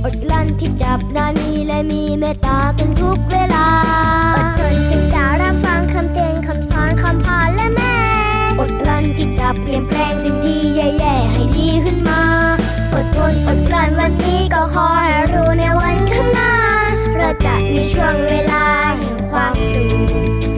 [0.08, 3.68] อดกลั้นที่จับนานีและมีเมตตากันทุกเวลา
[4.36, 7.96] อดทนที่จะรับฟังคำเตือนคำสอนคำพาและแม่
[8.60, 12.22] อดกลั้นที่จะเปลี่ยนแปลงสิ่งที่แย่ๆให้ดีขึ้นมา
[12.94, 16.54] อดทนอดกลั้นวันนี้ก็ขอให้รู้ในวันข้างหน้า
[17.18, 18.63] เราจะมีช่วงเวลา
[18.98, 20.55] แห่งความสุข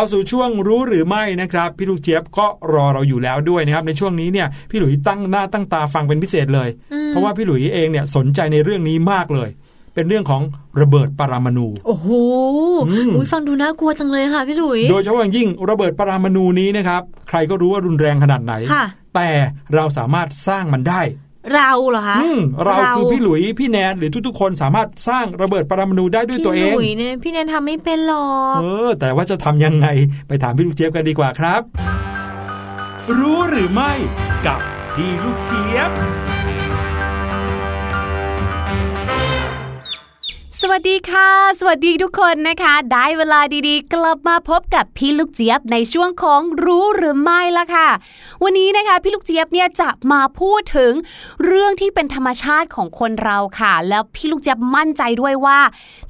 [0.00, 6.68] เข้าสู่ช่วงรู้หรือไม่นะครับ พี่ลูกเจี๊ยบก็รอเราอยู่แล้วด้วยนะครับ ในช่วงนี้เนี่ยพี่หลุยตั้งหน้าตั้งตาฟังเป็นพิเศษเลย
[7.08, 9.48] เพราะว่าพี่หลุยเองเนี่ยสนใจในเรื่องนี้มากเลย
[9.94, 10.42] เป็นเรื่องของ
[10.80, 12.08] ระเบิดปรามาณูโอ้โห
[12.88, 18.84] อืมอุ้ยฟังดูน่ากลัวจังเลยค่ะพี่หลุย โดยเฉพาะอย่างยิ่งระเบิดปรามาณูนี้นะครับ ใครก็รู้ว่ารุนแรงขนาดไหนค่ะ
[19.14, 19.28] แต่
[19.74, 21.00] เราสามารถสร้างมันได้
[21.54, 29.86] เราเหรอคะอืมเราคือพี่หลุยพี่แนนหรือทุกๆ คนสามารถสร้างระเบิดปรมาณูได้ด้วยตัวเองพี่หลุยเนี่ยพี่แนนทำไม่เป็นหรอกเออ แต่ว่าจะทำยังไง
[30.28, 31.62] ไปถามพี่ลูกเจี๊ยบกันดีกว่าครับ
[33.18, 33.92] รู้หรือไม่
[34.46, 34.60] กับ
[34.94, 35.90] พี่ลูกเจี๊ยบ
[40.62, 47.88] สวัสดีค่ะ สวัสดีทุกคนนะคะ ได้เวลาดีๆ กลับมาพบกับพี่ลูกเจี๊ยบในช่วงของรู้หรือไม่ละค่ะ
[48.42, 50.92] วันนี้นะคะพี่ลูกเจี๊ยบเนี่ยจะมาพูดถึง
[51.44, 55.60] เรื่องที่เป็นธรรมชาติของคนเราค่ะ แล้วพี่ลูกเจี๊ยบมั่นใจด้วยว่า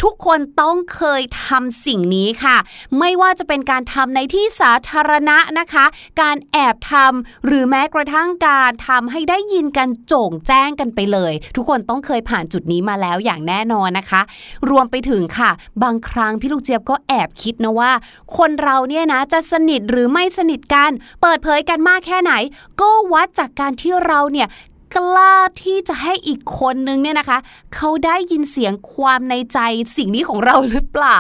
[0.03, 2.57] ทุกคนต้องเคยทำสิ่งนี้ค่ะ
[2.99, 5.85] ไม่ว่าจะเป็นการทำในที่สาธารณะนะคะ
[6.21, 14.23] การแอบทำหรือแม้กระทั่งการทำให้ได้ยินกันโจ่งแจ้งกันไปเลย ทุกคนต้องเคยผ่านจุดนี้มาแล้วอย่างแน่นอนนะคะ
[14.71, 15.51] รวมไปถึงค่ะ
[15.83, 17.93] บางครั้งพี่ลูกเจี๊ยบก็แอบคิดนะว่า
[18.37, 20.91] คนเราเนี่ยนะจะสนิทหรือไม่สนิทกัน
[21.23, 22.33] เปิดเผยกันมากแค่ไหน
[22.81, 24.49] ก็วัดจากการที่เราเนี่ย
[24.97, 27.39] กล้าที่จะให้อีกคนนึงเนี่ยนะคะ
[27.75, 29.59] เขาได้ยินเสียงความในใจ
[29.97, 31.19] สิ่งนี้ของเราหรือเปล่า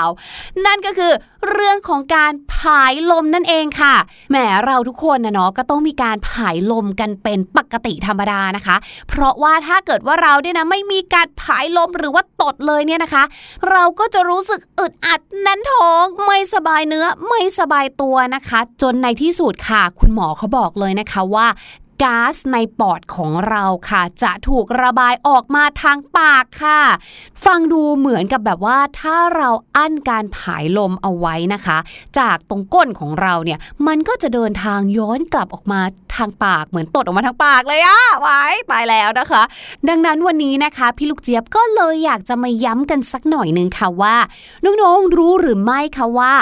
[0.66, 1.12] นั่นก็คือ
[1.52, 3.94] เรื่องของการผายลมนั่นเองค่ะ
[4.30, 8.76] แหมเราทุกคนนะเนาะก็ต้องมีการผายลมกันเป็นปกติธรรมดานะคะ
[9.08, 13.24] เพราะว่าถ้าเกิดว่าเราเนี่ยนะไม่มีการผายลมหรือว่าตดเลยเนี่ยนะคะ
[13.70, 21.46] เราก็จะรู้สึกอึดอัดแน่นท้อง ไม่สบายเนื้อไม่สบายตัวนะคะ จนในที่สุดค่ะ คุณหมอเขาบอกเลยนะคะว่า
[22.02, 26.80] ก๊าซในปอดของเราค่ะ จะถูกระบายออกมาทางปากค่ะ
[27.44, 31.78] ฟังดูเหมือนกับแบบว่าถ้าเราอั้นการผายลมเอาไว้นะคะ
[32.18, 35.80] จากตรงก้นของเราเนี่ยมันก็จะเดินทางย้อนกลับออกมา
[36.16, 39.42] ทางปากเหมือนตดออกมาทางปากเลยอะไว้ตายแล้วนะคะ
[39.88, 44.16] ดังนั้นวันนี้นะคะ พี่ลูกเจี๊ยบก็เลยอยากจะมาย้ำกันสักหน่อยนึงค่ะว่า
[44.64, 46.32] น้องๆรู้หรือไม่คะว่า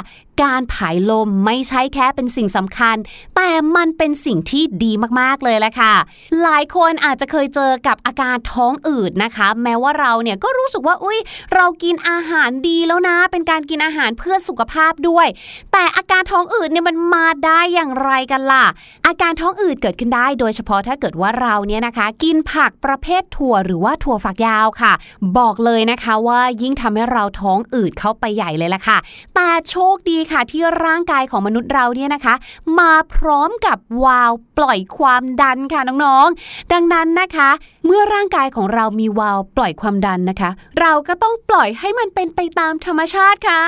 [0.42, 2.96] การผายลมไม่ใช่แค่เป็นสิ่งสำคัญ
[3.36, 5.94] แต่มันเป็นสิ่งที่ดีมากๆเลยแหละค่ะ
[6.42, 11.18] หลายคนอาจจะเคยเจอกับอาการท้องอืดนะคะ แม้ว่าเราเนี่ยก็รู้สึกว่าอุ้ย
[11.54, 15.26] เรากินอาหารดีแล้วนะ เป็นการกินอาหารเพื่อสุขภาพด้วย
[15.72, 18.66] แต่อาการท้องอืดเนี่ยมันมาได้อย่างไรกันล่ะ
[19.06, 24.92] อาการท้องอืดเกิดขึ้นได้ โดยเฉพาะถ้าเกิดว่าเราเนี่ยนะคะ กินผักประเภทถั่วหรือว่าถั่วฝักยาวค่ะ
[25.38, 28.98] บอกเลยนะคะว่ายิ่งทำให้เราท้องอืดเข้าไปใหญ่เลยล่ะค่ะ
[29.34, 32.34] แต่โชคดีค่ะที่ร่างกายของมนุษย์เราเนี่ยนะคะ
[32.78, 37.50] มาพร้อมกับวาล์วปล่อยความดันค่ะน้องๆ ดังนั้นนะคะ
[37.86, 40.50] เมื่อร่างกายของเรามีวาล์วปล่อยความดันนะคะ
[40.80, 43.62] เราก็ต้องปล่อยให้มันเป็นไปตามธรรมชาติค่ะ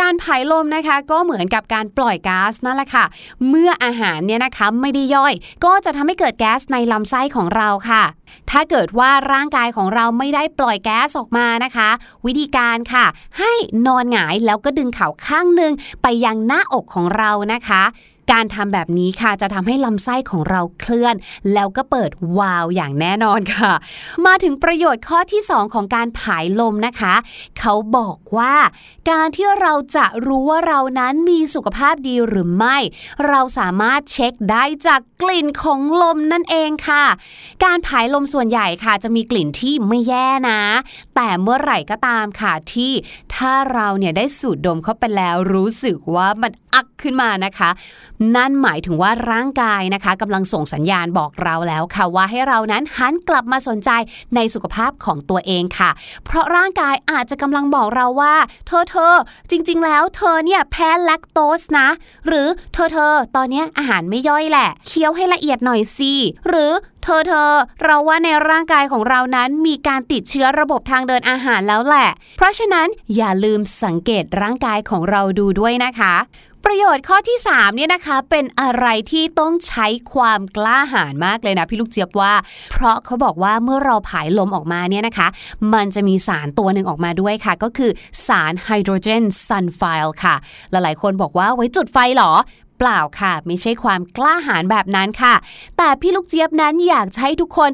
[0.00, 3.04] การผายลมนะคะก็เหมือนกับการปล่อยก๊าซนั่นแหละค่ะ
[3.48, 5.34] เมื่ออาหารเนี่ยนะคะไม่ได้ย่อย
[5.64, 8.04] ก็จะทำให้เกิดแก๊สในลำไส้ของเราค่ะ
[8.50, 11.88] ถ้าเกิดว่าร่างกายของเราไม่ได้ปล่อยแก๊สออกมานะคะ
[12.26, 13.06] วิธีการค่ะ
[13.38, 13.52] ให้
[13.86, 15.72] นอนหงายแล้วก็ดึงเข่าข้างหนึ่ง
[16.02, 17.82] ไปยังหน้าอกของเรานะคะ
[18.32, 21.14] การทำแบบนี้ค่ะจะทำให้ลำไส้ของเราเคลื่อน
[21.54, 23.72] แล้วก็เปิดวาล์วอย่างแน่นอนค่ะ
[24.26, 27.14] มาถึงประโยชน์ข้อที่ 2 ของการผายลมนะคะ
[27.60, 28.54] เขาบอกว่า
[29.10, 32.76] การที่เราจะรู้ว่าเรานั้นมีสุขภาพดีหรือไม่
[33.28, 37.04] เราสามารถเช็คได้จากกลิ่นของลมนั่นเองค่ะ
[37.64, 40.60] การผายลมส่วนใหญ่ค่ะ จะมีกลิ่นที่ไม่แย่นะ
[41.14, 42.92] แต่เมื่อไหร่ก็ตามค่ะที่
[43.34, 47.70] ถ้าเราเนี่ยได้สูดดมเข้าไปแล้วรู้สึกว่ามันอักขึ้นมานะคะ
[48.36, 53.90] นั่นหมายถึงว่าร่างกายนะคะกำลังส่งสัญญาณบอกเราแล้วค่ะว่าให้เรานั้นหันกลับมาสนใจ
[54.34, 55.90] ในสุขภาพของตัวเองค่ะ
[56.24, 58.34] เพราะร่างกายอาจจะกำลังบอกเราว่า
[58.66, 59.14] เธอเธอ
[59.50, 61.88] จริง ๆ แล้วเธอเนี่ยแพ้แลคโตสนะ
[62.26, 66.12] หรือเธอเธอตอนนี้อาหารไม่ย่อยแหละเคี้ยวให้ละเอียดหน่อยสิ
[66.48, 66.72] หรือ
[67.02, 67.52] เธอเธอ
[67.84, 76.14] เราว่าในร่างกายของเรานั้นมีการติดเชื้อระบบทางเดินอาหารแล้วแหละ เพราะฉะนั้นอย่าลืมสังเกตร่างกายของเราดูด้วยนะคะ
[76.68, 82.32] ประโยชน์ข้อที่3เนี่ยนะคะ เป็นอะไรที่ต้องใช้ความกล้าหาญมากเลยนะพี่ลูกเจี๊ยบว่า
[82.70, 85.28] เพราะเขาบอกว่าเมื่อเราผายลมออกมาเนี่ยนะคะ
[85.74, 87.90] มันจะมีสารตัวหนึ่งออกมาด้วยค่ะ ก็คือ
[88.26, 90.34] สารไฮโดรเจนซันไฟล์ค่ะ
[90.70, 92.32] หลายๆคนบอกว่าไว้จุดไฟเหรอ
[92.78, 95.34] เปล่าค่ะ ไม่ใช่ความกล้าหาญแบบนั้นค่ะ
[95.78, 97.70] แต่พี่ลูกเจี๊ยบนั้นอยากให้ทุกคน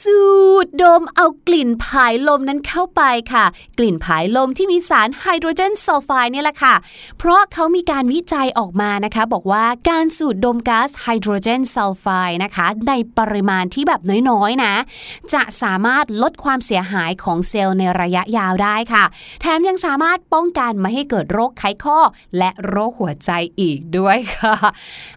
[0.00, 0.22] สู
[0.64, 3.02] ดดมเอากลิ่นผายลมนั้นเข้าไป
[3.32, 3.44] ค่ะ
[3.78, 6.74] กลิ่นผายลมที่มีสารไฮโดรเจนซัลไฟด์นี่แหละค่ะ
[7.18, 14.00] เพราะเขามีการวิจัยออกมานะคะ บอกว่าการสูดดมก๊าซไฮโดรเจนซัลไฟด์นะคะ ในปริมาณที่แบบ
[14.30, 14.74] น้อยๆนะ
[15.34, 19.04] จะสามารถลดความเสียหายของเซลล์ในระยะยาวได้ค่ะ
[19.40, 21.98] แถมยังสามารถป้องกันไม่ให้เกิดโรคไขข้อ
[22.38, 23.30] และโรคหัวใจ
[23.60, 24.43] อีกด้วยค่ะ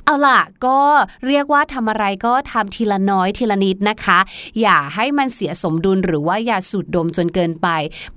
[0.05, 0.79] เอาล่ะก็
[1.27, 4.19] เรียกว่าทำอะไรก็ทำทีละน้อยทีละนิดนะคะ
[4.61, 7.67] อย่าให้มันเสียสมดุลหรือว่าอย่าสูดดมจนเกินไป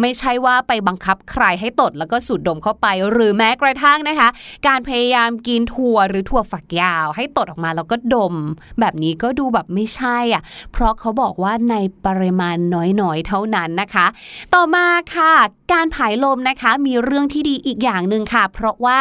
[0.01, 4.29] ไม่ใช่ว่าไปบังคับใครให้ตดแล้วก็สูดดมเข้าไป หรือแม้กระทั่งนะคะ
[4.67, 8.35] การพยายามกินถั่วหรือถั่วฝักยาว ให้ตดออกมาแล้วก็ดม
[8.81, 10.43] แบบนี้ก็ดูแบบไม่ใช่อะ
[10.73, 11.75] เพราะเขาบอกว่าใน
[12.07, 14.07] ปริมาณน้อยๆเท่านั้นนะคะ
[14.55, 15.33] ต่อมาค่ะ
[15.73, 18.97] การผายลมนะคะมีเรื่องที่ดีอีกอย่างหนึ่งค่ะ เพราะว่า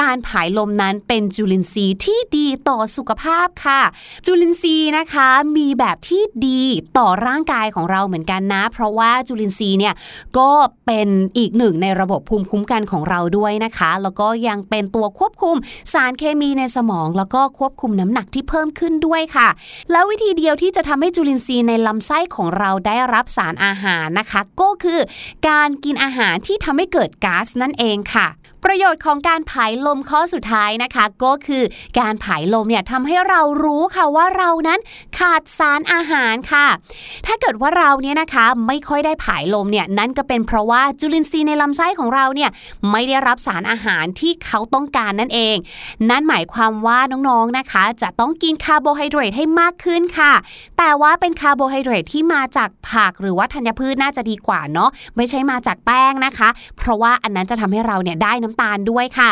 [0.00, 3.80] การผายลมนั้นเป็นจุลินทรีย์ที่ดีต่อสุขภาพค่ะ
[4.26, 6.62] จุลินทรีย์นะคะมีแบบที่ดี
[6.98, 9.94] ต่อร่างกายของเราเหมือนกันนะ เพราะว่าจุลินทรีย์เนี่ย
[10.38, 10.50] ก็
[10.86, 15.56] เป็นอีกหนึ่งในระบบภูมิคุ้มกันของเราด้วยนะคะ แล้วก็ยังเป็นตัวควบคุม
[15.92, 19.48] สารเคมีในสมอง แล้วก็ควบคุมน้ำหนักที่เพิ่มขึ้นด้วยค่ะ
[19.90, 25.00] แล้ววิธีเดียวที่จะทำให้จุลินทรีย์ในลำไส้ของเราได้รับสารอาหารนะคะ ก็คือ
[25.48, 28.26] การกินอาหารที่ทำให้เกิดก๊าซนั่นเองค่ะ
[28.64, 31.62] ประโยชน์ของการผายลมข้อสุดท้ายนะคะ ก็คือ
[31.98, 34.80] การผายลมเนี่ยทำให้เรารู้ค่ะว่าเรานั้น
[35.18, 36.66] ขาดสารอาหารค่ะ
[37.26, 42.50] ถ้าเกิดว่าเราเนี่ยนะคะไม่ค่อยได้ผายลมเนี่ยนั่นก็เป็นเพราะว่าจุลินทรีย์ในลำไส้ของเราเนี่ย
[42.90, 45.56] ไม่ได้รับสารอาหารที่เขาต้องการนั่นเอง
[46.10, 46.98] นั่นหมายความว่า
[47.28, 50.32] น้องๆนะคะ จะต้องกินคาร์โบไฮเดรตให้มากขึ้นค่ะ
[50.78, 56.48] แต่ว่าเป็นคาร์โบไฮเดรตที่มาจากผักหรือว่าธัญพืชน่าจะดีกว่าเนาะไม่ใช่มาจากแป้งนะคะ
[56.78, 59.30] เพราะว่าอันนั้นจะทำให้เราเนี่ยได้น้ำตาลด้วยค่ะ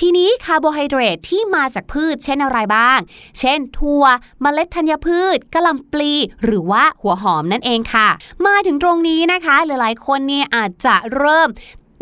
[0.00, 2.98] ทีนี้คาร์โบไฮเดรตที่มาจากพืชเช่นอะไรบ้าง
[3.38, 4.04] เช่น ถั่ว
[4.40, 6.12] เมล็ดธัญพืชกะหล่ำปลี
[6.44, 8.08] หรือว่าหัวหอมนั่นเองค่ะ
[8.46, 11.48] มาถึงตรงนี้นะคะ หลายๆ คนเนี่ยอาจจะเริ่ม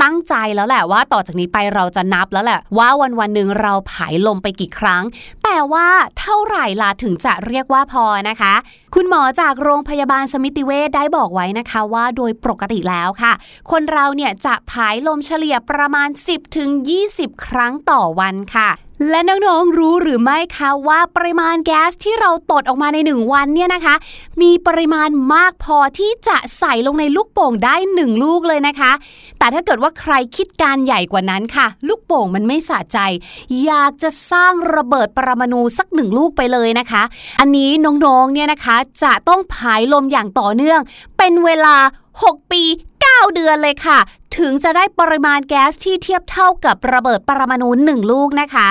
[0.03, 5.03] ตั้งใจแล้วแหละว่าต่อจากนี้ไปเราจะนับแล้วแหละว่าวันวันหนึ่งเราผายลมไปกี่ครั้ง
[5.45, 5.89] แต่ว่า
[6.19, 8.55] เท่าไหร่ล่ะถึงจะเรียกว่าพอนะคะ
[8.95, 13.33] คุณหมอจากโรงพยาบาลสมิติเวชได้บอกไว้นะคะว่าโดยปกติแล้วค่ะ
[13.71, 16.09] คนเราเนี่ยจะผายลมเฉลี่ยประมาณ
[16.77, 18.71] 10-20 ครั้งต่อวันค่ะ
[19.11, 23.95] และน้องๆรู้หรือไม่คะว่าปริมาณแก๊สที่เราตดออกมาในหนึ่งวันเนี่ยนะคะ
[24.43, 28.93] มีปริมาณมากพอที่จะใส่ลงในลูกโป่งได้หนึ่งลูกเลยนะคะ
[29.39, 32.99] แต่ถ้าเกิดว่าใครคิดการใหญ่กว่านั้นค่ะ ลูกโป่งมันไม่สะใจ
[33.65, 37.03] อยากจะสร้างระเบิดปรมาณูสักหนึ่งลูกไปเลยนะคะ
[37.41, 37.71] อันนี้
[38.07, 40.81] น้องๆเนี่ยนะคะ จะต้องผายลมอย่างต่อเนื่อง
[41.17, 41.77] เป็นเวลา
[42.19, 42.63] 6 ปี
[42.99, 43.99] 9 เดือนเลยค่ะ
[44.37, 48.69] ถึงจะได้ปริมาณแก๊สที่เทียบเท่ากับระเบิดปรมาณูหนึ่งลูกนะคะ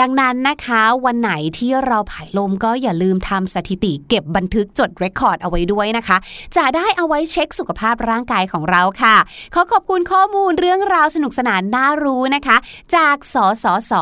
[0.00, 6.16] ดังนั้นนะคะวันไหนที่เราผายลมก็อย่าลืมทำสถิติเก็บบันทึกจดเรคคอร์ดเอาไว้ด้วยนะคะ
[6.56, 9.16] จะได้เอาไว้เช็คสุขภาพร่างกายของเราค่ะ
[9.54, 12.56] ขอขอบคุณข้อมูลเรื่องราวสนุกสนานน่ารู้นะคะ
[12.96, 13.92] จากสสส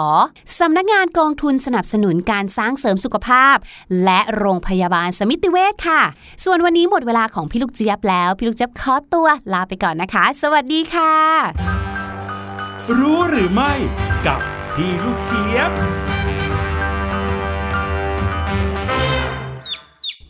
[0.58, 3.56] สำนักงานกองทุนสนับสนุนการสร้างเสริมสุขภาพ
[4.04, 6.02] และโรงพยาบาลสมิติเวชค่ะ
[6.44, 10.95] ส่วนวันนี้หมดเวลาของพี่ลูกเจี๊ยบแล้วพี่ลูกเจี๊ยบขอตัวลาไปก่อนนะคะ สวัสดีค่ะ
[12.98, 13.72] รู้หรือไม่
[14.26, 14.40] กับ
[14.74, 15.72] พี่ลูกเจี๊ยบ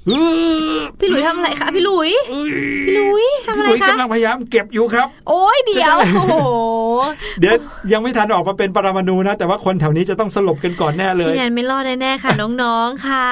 [0.07, 0.13] เอ
[0.75, 2.51] อพี่หลุยทำอะไรคะพี่หลุยเอ้ย
[2.87, 6.35] พี่หลุยทำพี่อะไรหลุยคะกำลังพยายามเก็บอยู่ครับ โอ้ยเดี๋ยวจะได้โอ้โห
[7.41, 7.55] เดี๋ยว
[7.93, 12.31] ยังไม่ทันออกมาเป็นปรมาณูนะ แต่ว่าคนแถวนี้จะต้องสลบกันก่อนแน่เลยพี่แนนไม่รอดแน่ๆค่ะ
[12.63, 13.27] น้องๆค่ะ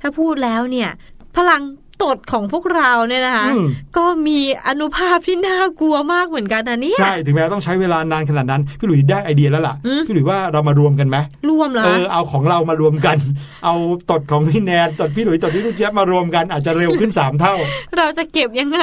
[0.00, 0.90] ถ้าพูดแล้วเนี่ย
[1.36, 1.62] พลัง
[2.02, 11.16] ตดของพวกเราเนี่ยนะคะอืมก็มีอนุภาพที่น่ากลัวมากเหมือนกันนะเนี่ยใช่ถึงแม้ต้องใช้เวลานานขนาดนั้นพี่หลุยได้ไอเดียแล้วล่ะอืมพี่หลุยว่าเรามารวมกันไหม
[11.48, 13.16] รวมเหรอเออเอาของเรามารวมกัน
[13.64, 13.74] เอา
[14.10, 17.54] ตดของพี่แนนตดพี่หลุยตดพี่ลูกเจี๊ยบมารวมกันอาจจะเร็วขึ้นสามเท่า
[17.96, 18.80] เราจะเก็บยังไง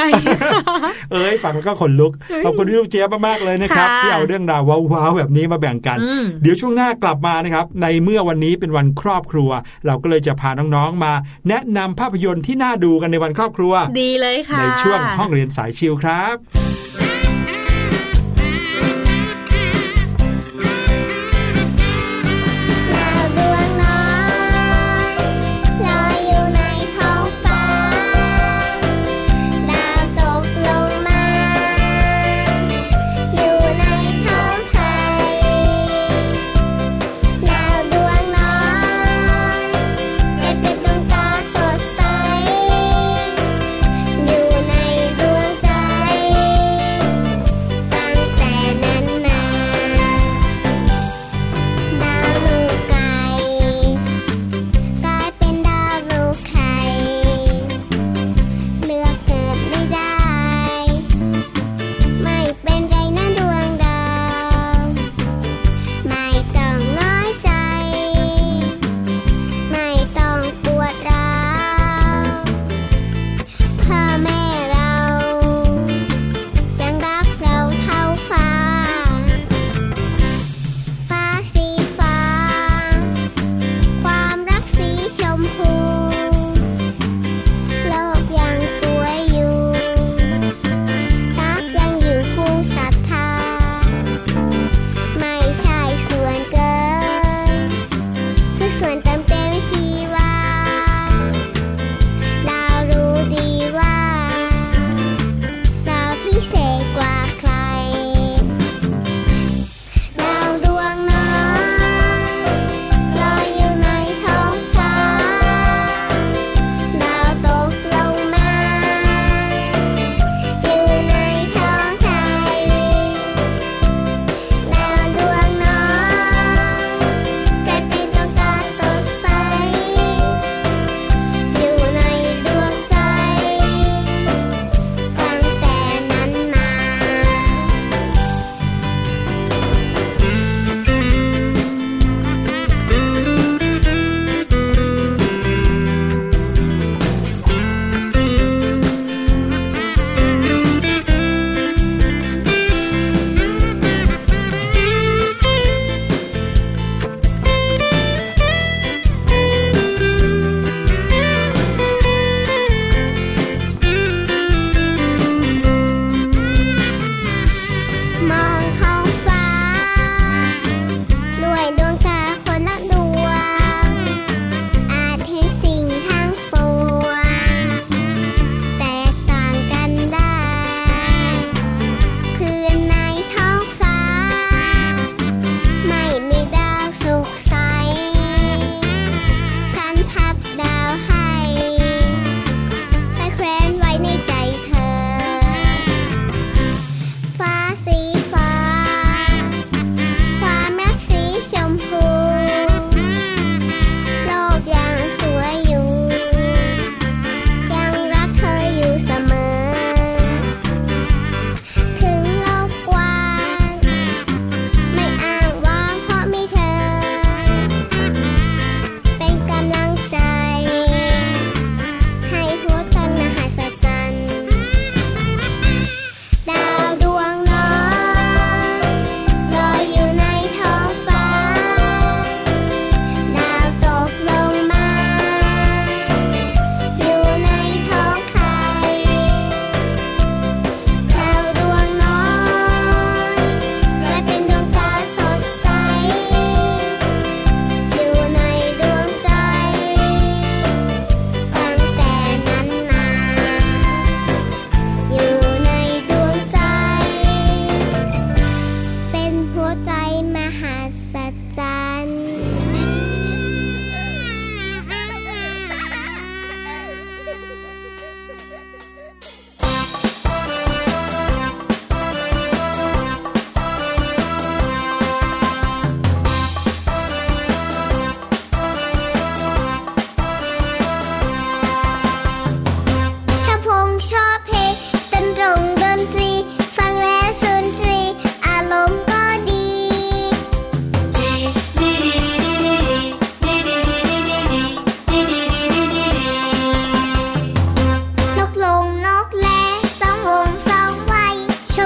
[1.12, 2.12] เอ้ยฟังแล้วก็ขนลุก
[2.46, 4.62] ขอบคุณพี่ลูกเจี๊ยบมากๆเลยนะครับค่ะที่เอาเรื่องราว
[4.92, 9.50] ว้าวๆแบบนี้มาแบ่งกันอืมเดี๋ยวช่วงหน้ากลับมานะครับในเมื่อวันนี้เป็นวันครอบครัว
[9.86, 11.14] เราก็เลยจะพาน้องๆมา
[11.50, 16.36] แนะนำภาพยนตร์ที่น่าดูกันในวันครอบครัว ดีเลยค่ะ ในช่วงห้องเรียนสายชิลครับ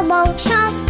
[0.10, 0.89] 梦想。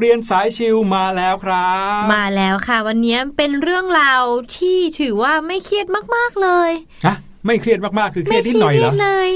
[0.00, 4.22] เรียนสายชิวมาแล้วครับ มาแล้วค่ะ วันนี้เป็นเรื่องราว
[4.56, 5.86] ที่ถือว่าไม่เครียด
[6.16, 6.70] มากๆเลย
[7.46, 9.30] ไม่เครียดมากๆ คือเครียดนิดหน่อยเหรอเลย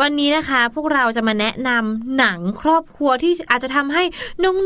[0.00, 4.02] วันนี้นะคะ พวกเราจะมาแนะนำหนังครอบครัวที่อาจจะทำให้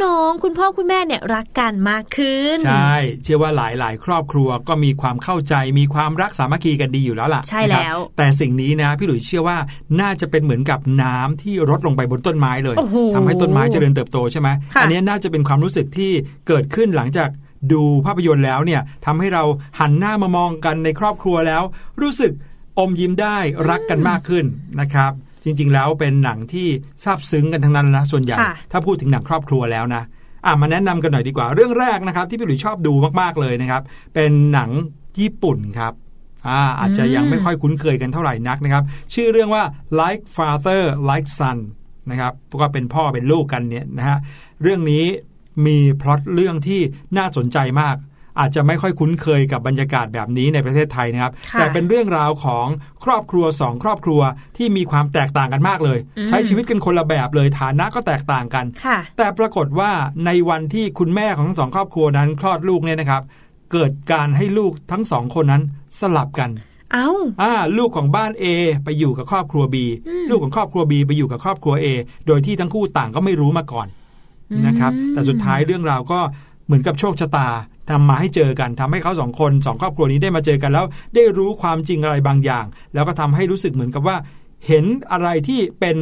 [0.03, 9.59] น้องๆ คุณพ่อคุณแม่เนี่ยรักกันมากขึ้น ใช่ เชื่อว่าหลายๆ ครอบครัวก็มีความเข้าใจมีความรักสามัคคีกันดีอยู่แล้วล่ะ ใช่แล้ว แต่สิ่งนี้นะพี่หลุยเชื่อว่า
[10.01, 12.77] น่าจะเป็นเหมือนกับน้ำที่รดลงไปบนต้นไม้เลย
[13.15, 14.49] ทำให้ต้นไม้เจริญเติบโตใช่ไหม
[14.83, 16.13] อันนี้น่าจะเป็นความรู้สึกที่
[16.49, 17.29] เกิดขึ้นหลังจาก
[17.73, 19.45] ดูภาพยนตร์แล้วเนี่ยทำให้เรา
[19.81, 21.63] หันหน้ามามองกันในครอบครัวแล้ว
[22.01, 22.33] รู้สึก
[22.79, 23.37] อมยิ้มได้
[23.71, 24.45] รักกันมากขึ้น
[24.81, 25.13] นะครับ
[25.45, 26.69] จริง ๆ แล้วเป็นหนังที่
[27.05, 28.37] ซาบซึ้งกันทั้งนั้นนะส่วนใหญ่
[28.73, 30.03] ถ้าพูดถึงหนังครอบครัวแล้วนะ
[30.47, 33.83] อะมาแนะนำกันหน่อยดีกว่า เรื่องแรกนะครับ ที่พี่หลุยชอบดูมากๆเลยนะครับ
[34.15, 34.71] เป็นหนัง
[35.21, 35.93] ญี่ปุ่นครับ
[36.49, 38.85] อ่าอาจจะยังไม่ค่อยคุ้นเคยกันเท่าไหร่นักนะครับ
[39.15, 39.63] ชื่อเรื่องว่า
[40.01, 41.59] like father like son
[42.11, 44.19] นะครับก็เป็นพ่อเป็นลูกกันเนี่ยนะฮะ
[44.63, 45.05] เรื่องนี้
[45.67, 46.81] มีพล็อตเรื่องที่
[47.17, 47.97] น่าสนใจมาก
[48.41, 52.67] อาจจะไม่ค่อยคุ้นเคยกับบรรยากาศแบบนี้ในประเทศไทยนะครับค่ะแต่เป็นเรื่องราวของ
[53.05, 54.21] ครอบครัวสองครอบครัว
[54.57, 59.91] ที่มีความแตกต่างกันมากเลยอืมใช้ชีวิตกันคนละแบบเลยฐานะก็แตกต่างกันค่ะแต่ปรากฏว่า
[60.27, 63.23] ในวันที่คุณแม่ของทั้งสองครอบครัวนั้นคลอดลูกเนี่ยนะครับ
[63.73, 65.63] เกิดการให้ลูกทั้งสองคนนั้น
[66.01, 66.51] สลับกัน
[66.93, 67.09] เอ้า
[67.43, 68.45] อ่าลูกของบ้าน A
[68.85, 69.77] ไปอยู่กับครอบครัว B
[70.09, 71.87] อืมลูกของครอบครัว B ไปอยู่กับครอบครัว A
[72.27, 73.87] โดยที่ทั้งคู่ต่างก็ไม่รู้มาก่อน
[74.67, 76.21] นะครับอืมแต่สุดท้ายเรื่องราวก็
[76.67, 77.49] เหมือนกับโชคชะตา
[77.91, 80.85] ทำมาให้เจอกันทำให้เขาสองคนสองครอบครัวนี้ได้มาเจอกันแล้ว
[81.15, 82.65] ได้รู้ความจริงอะไรบางอย่าง
[82.95, 84.17] แล้วก็ทำให้รู้สึกเหมือนกับว่า
[84.67, 85.99] เห็นอะไรที่เป็น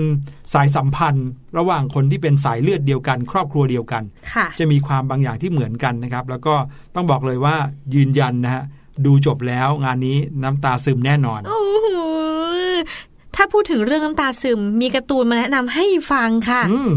[0.55, 1.29] สายสัมพันธ์
[1.59, 6.55] ระหว่างคนที่เป็นสายเลือดเดียวกัน ครอบครัวเดียวกันค่ะจะมีความบางอย่างที่เหมือนกันนะครับ แล้วก็
[6.95, 7.57] ต้องบอกเลยว่า
[7.95, 8.63] ยืนยันนะฮะ
[9.07, 11.89] ดูจบแล้วงานนี้น้ำตาซึมแน่นอนโอ้โห
[13.37, 16.91] ถ้าพูดถึงเรื่องน้ำตาซึมมีการ์ตูนมาแนะนำให้ฟังค่ะอืม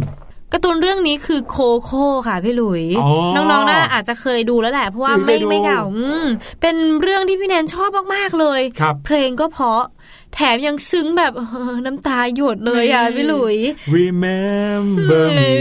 [0.55, 6.25] การ์ตูนเรื่องนี้คือโคโค่ค่ะพี่หลุยอ๋อน้องๆน่าอาจจะเคยดูแล้วแหละเพราะว่าพี่หลุยไม่เคยดูไม่เก่าอืม
[6.61, 9.81] เป็นเรื่องที่พี่แนนชอบมากๆเลยครับเพลงก็เพราะ
[10.35, 11.41] แถมยังซึ้งแบบเอ
[11.73, 13.57] อน้ำตาหยดเลยอะนี่พี่หลุย
[13.95, 15.51] remember me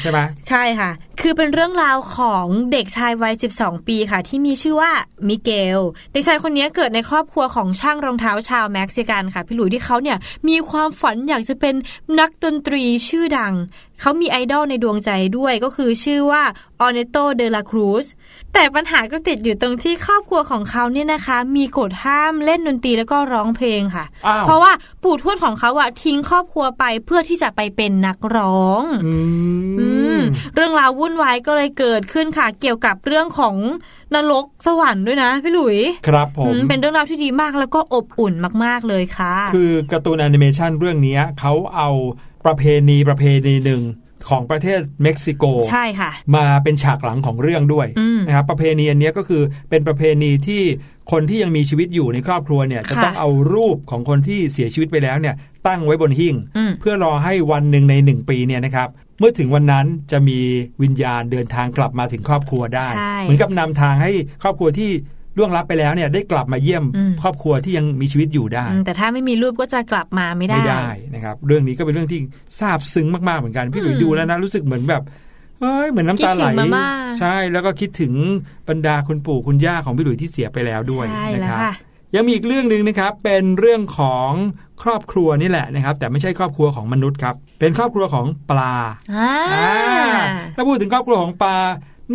[0.00, 0.90] ใช่ไหมใช่ค่ะ
[1.20, 4.90] คือเป็นเรื่องราวของเด็กชายวัย 12 ปีค่ะ ที่มีชื่อว่า
[5.28, 5.80] มิเกล
[6.12, 11.74] เด็กชายคนนี้เกิดในครอบครัวของช่างรองเท้าชาวเม็กซิกันค่ะ พี่หลุยที่เขาเนี่ยมีความฝันอยากจะเป็น
[12.18, 13.54] นักดนตรีชื่อดัง
[14.00, 16.42] เขามีไอดอลในดวงใจด้วยก็คือชื่อว่า
[16.80, 18.06] เออร์เนสโตเดลาครูซ
[18.52, 29.14] แต่ปัญหาก็ติดอยู่ตรงที่ครอบครัวของเขาเนี่ยนะคะ มีกฎห้ามเล่นดนตรีแล้วก็ร้องเพลงค่ะอ้าวเพราะว่าปู่ทวดของเขาอะทิ้งครอบครัวไปเพื่อที่จะไปเป็นนักร้องอื
[29.78, 29.88] อื
[30.18, 30.22] มม
[30.54, 33.56] เรื่องราววุ่นวายก็เลยเกิดขึ้นค่ะ เกี่ยวกับเรื่องของ
[34.14, 35.78] นรกสวรรค์ด้วยนะพี่หลุย
[36.08, 38.34] ครับผมอืมเป็นเรื่องราวที่ดีมากแล้วก็อบอุ่น
[38.64, 41.90] มาก ๆเลยค่ะ คือการ์ตูนแอนิเมชันเรื่องนี้เขาเอา
[42.44, 43.82] ประเพณีประเพณีหนึ่ง
[44.30, 50.62] ของประเทศเม็กซิโกใช่ค่ะ มาเป็นฉากหลังของเรื่องด้วยอืมนะครับประเพณีอันเนี้ยก็คือเป็นประเพณีที่
[51.12, 55.34] คนที่ยังมีชีวิตอยู่ในครอบครัวเนี่ยจะค่ะต้องเอารูปของคนที่เสียชีวิตไปแล้วเนี่ย
[55.66, 60.38] ตั้งไว้บนหิ้งอืมเพื่อรอให้วันหนึ่งในหนึ่งปีเนี่ยนะครับเมื่อถึงวันนั้นจะมี
[60.82, 64.12] วิญญาณเดินทางกลับมาถึงครอบครัวได้ใช่เหมือนกับนำทางให้
[64.42, 64.90] ครอบครัวที่
[65.38, 72.20] ล่วงลับไปแล้วเนี่ยได้กลับมาเยี่ยมอืมครอบครัวที่ยังมีชีวิตอยู่ได้อืมแต่ถ้าไม่มีรูปก็จะกลับมาไม่ได้ไม่ได้นะครับ เรื่องนี้ก็เป็นเรื่องที่
[72.58, 75.02] ซาบซึ้งมากๆเหมือนกันพี่หลุยอืมดูแล้วนะรู้สึกเหมือนแบบ
[75.60, 76.88] เฮ้ยเหมือนน้ำตาไหลคิดถึงมาม่า
[77.20, 78.12] ใช่แล้วก็คิดถึง
[78.68, 81.74] บรรดาคุณปู่คุณย่าของพี่หลุยที่เสียไปแล้วด้วยใช่นะแล้ควรับค่ะ
[82.16, 84.30] ยังมีอีกเรื่องหนึ่งนะครับเป็นเรื่องของ
[84.82, 88.74] ครอบครัวนี่แหละนะครับ แต่ไม่ใช่ครอบครัวของมนุษย์ครับ เป็นครอบครัวของปลา
[89.14, 89.72] อ่าอ่า
[90.56, 91.58] ถ้าพูดถึงครอบครัวของปลา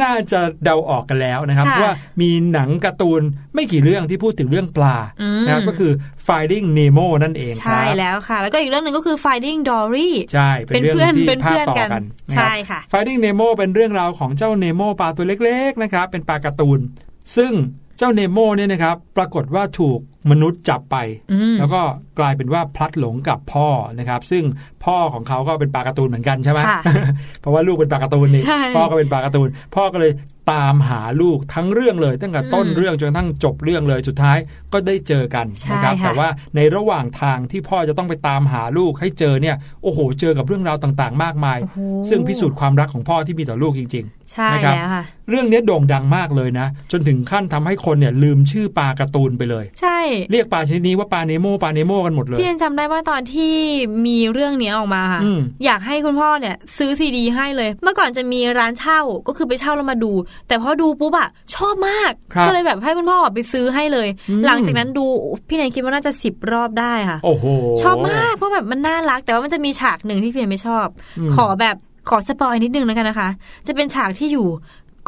[0.01, 3.21] น่าจะเดาออกกันแล้วนะครับค่ะเพราะว่ามีหนังการ์ตูน
[3.53, 5.91] ไม่กี่เรื่องที่พูดถึงเรื่องปลาอืมนะครับก็คือ
[6.27, 16.79] Finding Nemo นั่นเองคใช่รับแล้วค่ะ แล้วก็อีกเรื่องหนึ่งก็คือ Finding Dory ใช่เป็นเรื่องเป็นเพื่อนที่เป็นภาคเพื่อนต่อกันกันนะคใช่รับค่ะ Finding Nemo เป็นเรื่องราวของเจ้าเนโมปลาตัวเล็กๆนะครับเป็นปลาการ์ตูน
[17.37, 17.53] ซึ่ง
[17.97, 19.99] เจ้าเนโมเนี่ยนะครับปรากฏว่าถูก
[20.31, 20.97] มนุษย์จับไป
[21.31, 21.81] อืมแล้วก็
[22.19, 23.67] กลายเป็นว่าพลัดหลงกับพ่อ
[23.99, 24.43] นะครับ ซึ่ง
[24.87, 26.81] พ่อของเขาก็เป็นปลาการ์ตูนเหมือนกันใช่ไหมค่ะ
[27.41, 30.11] เพราะว่าลูกเป็นปลาการ์ตูนนี่ใช่พ่อก็เป็นปลาการ์ตูน พ่อก็เลย
[30.51, 34.37] ตามหาลูกทั้งเรื่องเลย ตั้งแต่ต้นอืมเรื่องจนกระทั่งจบเรื่องเลยสุดท้าย
[34.73, 41.79] ก็ได้เจอกันนะครับใช่ค่ะแต่ว่าในระหว่างทางที่พ่อจะต้องไปตามหาลูกให้เจอเนี่ยโอ้โห เจอกับเรื่องราวต่างๆ มากมายโอ้โห
[42.09, 49.99] ซึ่งพิสูจน์ความรักของพ่อที่มีต่อลูกจริงใช่นะครับแล้วค่ะๆเรื่องนี้โด่งดังมากเลยนะ จนถึงขั้นทำให้คนเนี่ยลืมชื่อปลาการ์ตูนไปเลย ใช่
[50.31, 53.53] เรียกปลาชนิดนี้ว่าปลาเนโมปลาเนโมกันหมดเลยพี่เอ็นจำได้ว่าตอนที่
[54.07, 60.11] มีเรื่องเนี้ยออกมาค่ะอืมอยากให้คุณพ่อเนี่ย ซื้อซีดีให้เลย เมื่อก่อนจะมีร้านเช่าก็คือไปเช่าแล้วมาดู
[60.47, 65.05] แต่พอดูปุ๊บอะชอบมากครับก็เลยแบบให้คุณพ่อไปซื้อให้เลยอืมหลังจากนั้นดู
[65.47, 67.45] พี่แนนคิดว่าน่าจะสิบรอบได้ค่ะโอ้โห
[67.81, 70.87] ชอบมากเพราะแบบมันน่ารัก แต่ว่ามันจะมีฉากหนึ่งที่พี่แอนไม่ชอบ
[71.19, 71.75] อืมขอแบบ
[72.09, 73.29] ขอสปอยนิดนึงแล้วกันนะคะ
[73.67, 74.47] จะเป็นฉากที่อยู่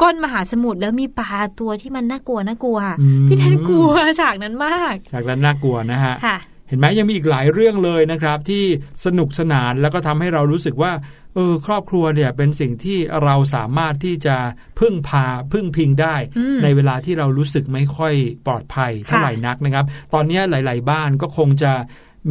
[0.02, 3.90] ก้นมหาสมุทรแล้วมีปลาตัวที่มันน่ากลัวน่ากลัวอืมพี่แทนกลัว
[4.20, 6.36] ฉากนั้นมากจากนั้นน่ากลัวนะฮะค่ะ
[6.70, 8.64] เห็นไหมยังมีอีกหลายเรื่องเลยนะครับ ที่
[9.04, 10.92] สนุกสนานแล้วก็ทำให้เรารู้สึกว่า
[11.34, 14.36] เออครอบครัวเนี่ยเป็นสิ่งที่เราสามารถที่จะ
[14.80, 18.14] พึ่งพาพึ่งพิงได้อืมในเวลาที่เรารู้สึกไม่ค่อย
[18.46, 21.72] ปลอดภัยเท่าไหร่นักนะครับ ตอนนี้หลาย ๆ บ้านก็คงจะ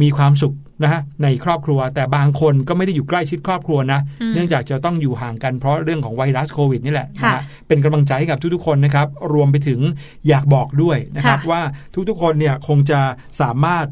[0.02, 9.80] มีความสุขนะฮะในครอบครัว แต่บางคนก็ไม่ได้อยู่ใกล้ชิดครอบครัวนะอืมเนื่องจากจะต้องอยู่ห่างกันเพราะเรื่องของไวรัสโควิดนี่แหละนะค่ะฮะเป็นกำลังใจให้กับทุกๆคนนะครับ รวมไปถึง
[10.28, 11.62] อยากบอกด้วยนะครับค่ะว่า
[12.08, 13.00] ทุกๆคนเนี่ยคงจะ
[13.40, 13.86] สามารถ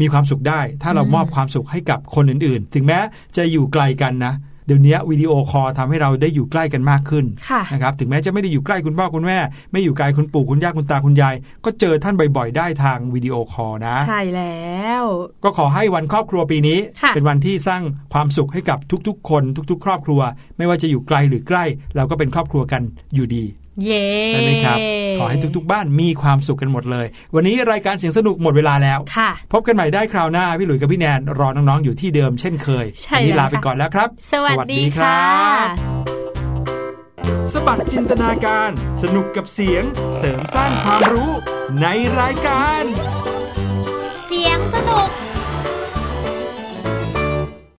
[0.00, 2.98] มีความสุขได้ ถ้าเรามอบความสุขให้กับคนอื่นๆ ถึงแม้
[3.36, 4.34] จะอยู่ไกลกันนะ
[4.66, 9.38] เดี๋ยวนี้วิดีโอคอลทำให้เราได้อยู่ใกล้กันมากขึ้นค่ะนะครับถึงแม้จะไม่ได้อยู่ใกล้คุณพ่อคุณแม่
[9.72, 11.34] ไม่อยู่ไกลคุณปู่คุณย่าคุณตาคุณยาย
[11.64, 15.04] ก็เจอท่านบ่อยๆ ได้ทางวิดีโอคอลนะ ใช่แล้ว
[15.44, 17.82] ก็ขอให้วันครอบครัวปีนี้ค่ะเป็นวันที่สร้าง
[18.12, 18.78] ความสุขให้กับ
[19.08, 20.20] ทุกๆ คน ทุก ๆ ครอบครัว
[20.58, 21.64] ไม่ว่าจะอยู่ไกลหรือใกล้
[21.96, 22.82] เราก็เป็นครอบครัวกัน
[23.14, 23.44] อยู่ดี
[23.84, 24.78] เย้ใช่ไหมครับ
[25.18, 35.18] ขอให้ทุกๆ บ้านมีความสุขกันหมดเลย วันนี้รายการเสียงสนุกหมดเวลาแล้วค่ะพบกันใหม่ได้คราวหน้า พี่หลุยส์กับพี่แนน รอน้องๆ อยู่ที่เดิมเช่นเคยใช่วันนี้แล้วลาไปค่ะก่อนแล้วครับ สวัสดีค่ะ
[37.52, 38.70] สบัดจินตนาการ
[39.02, 39.84] สนุกกับเสียง
[40.16, 41.30] เสริมสร้างความรู้
[41.82, 41.86] ใน
[42.20, 42.82] รายการ
[44.26, 45.21] เสียงสนุก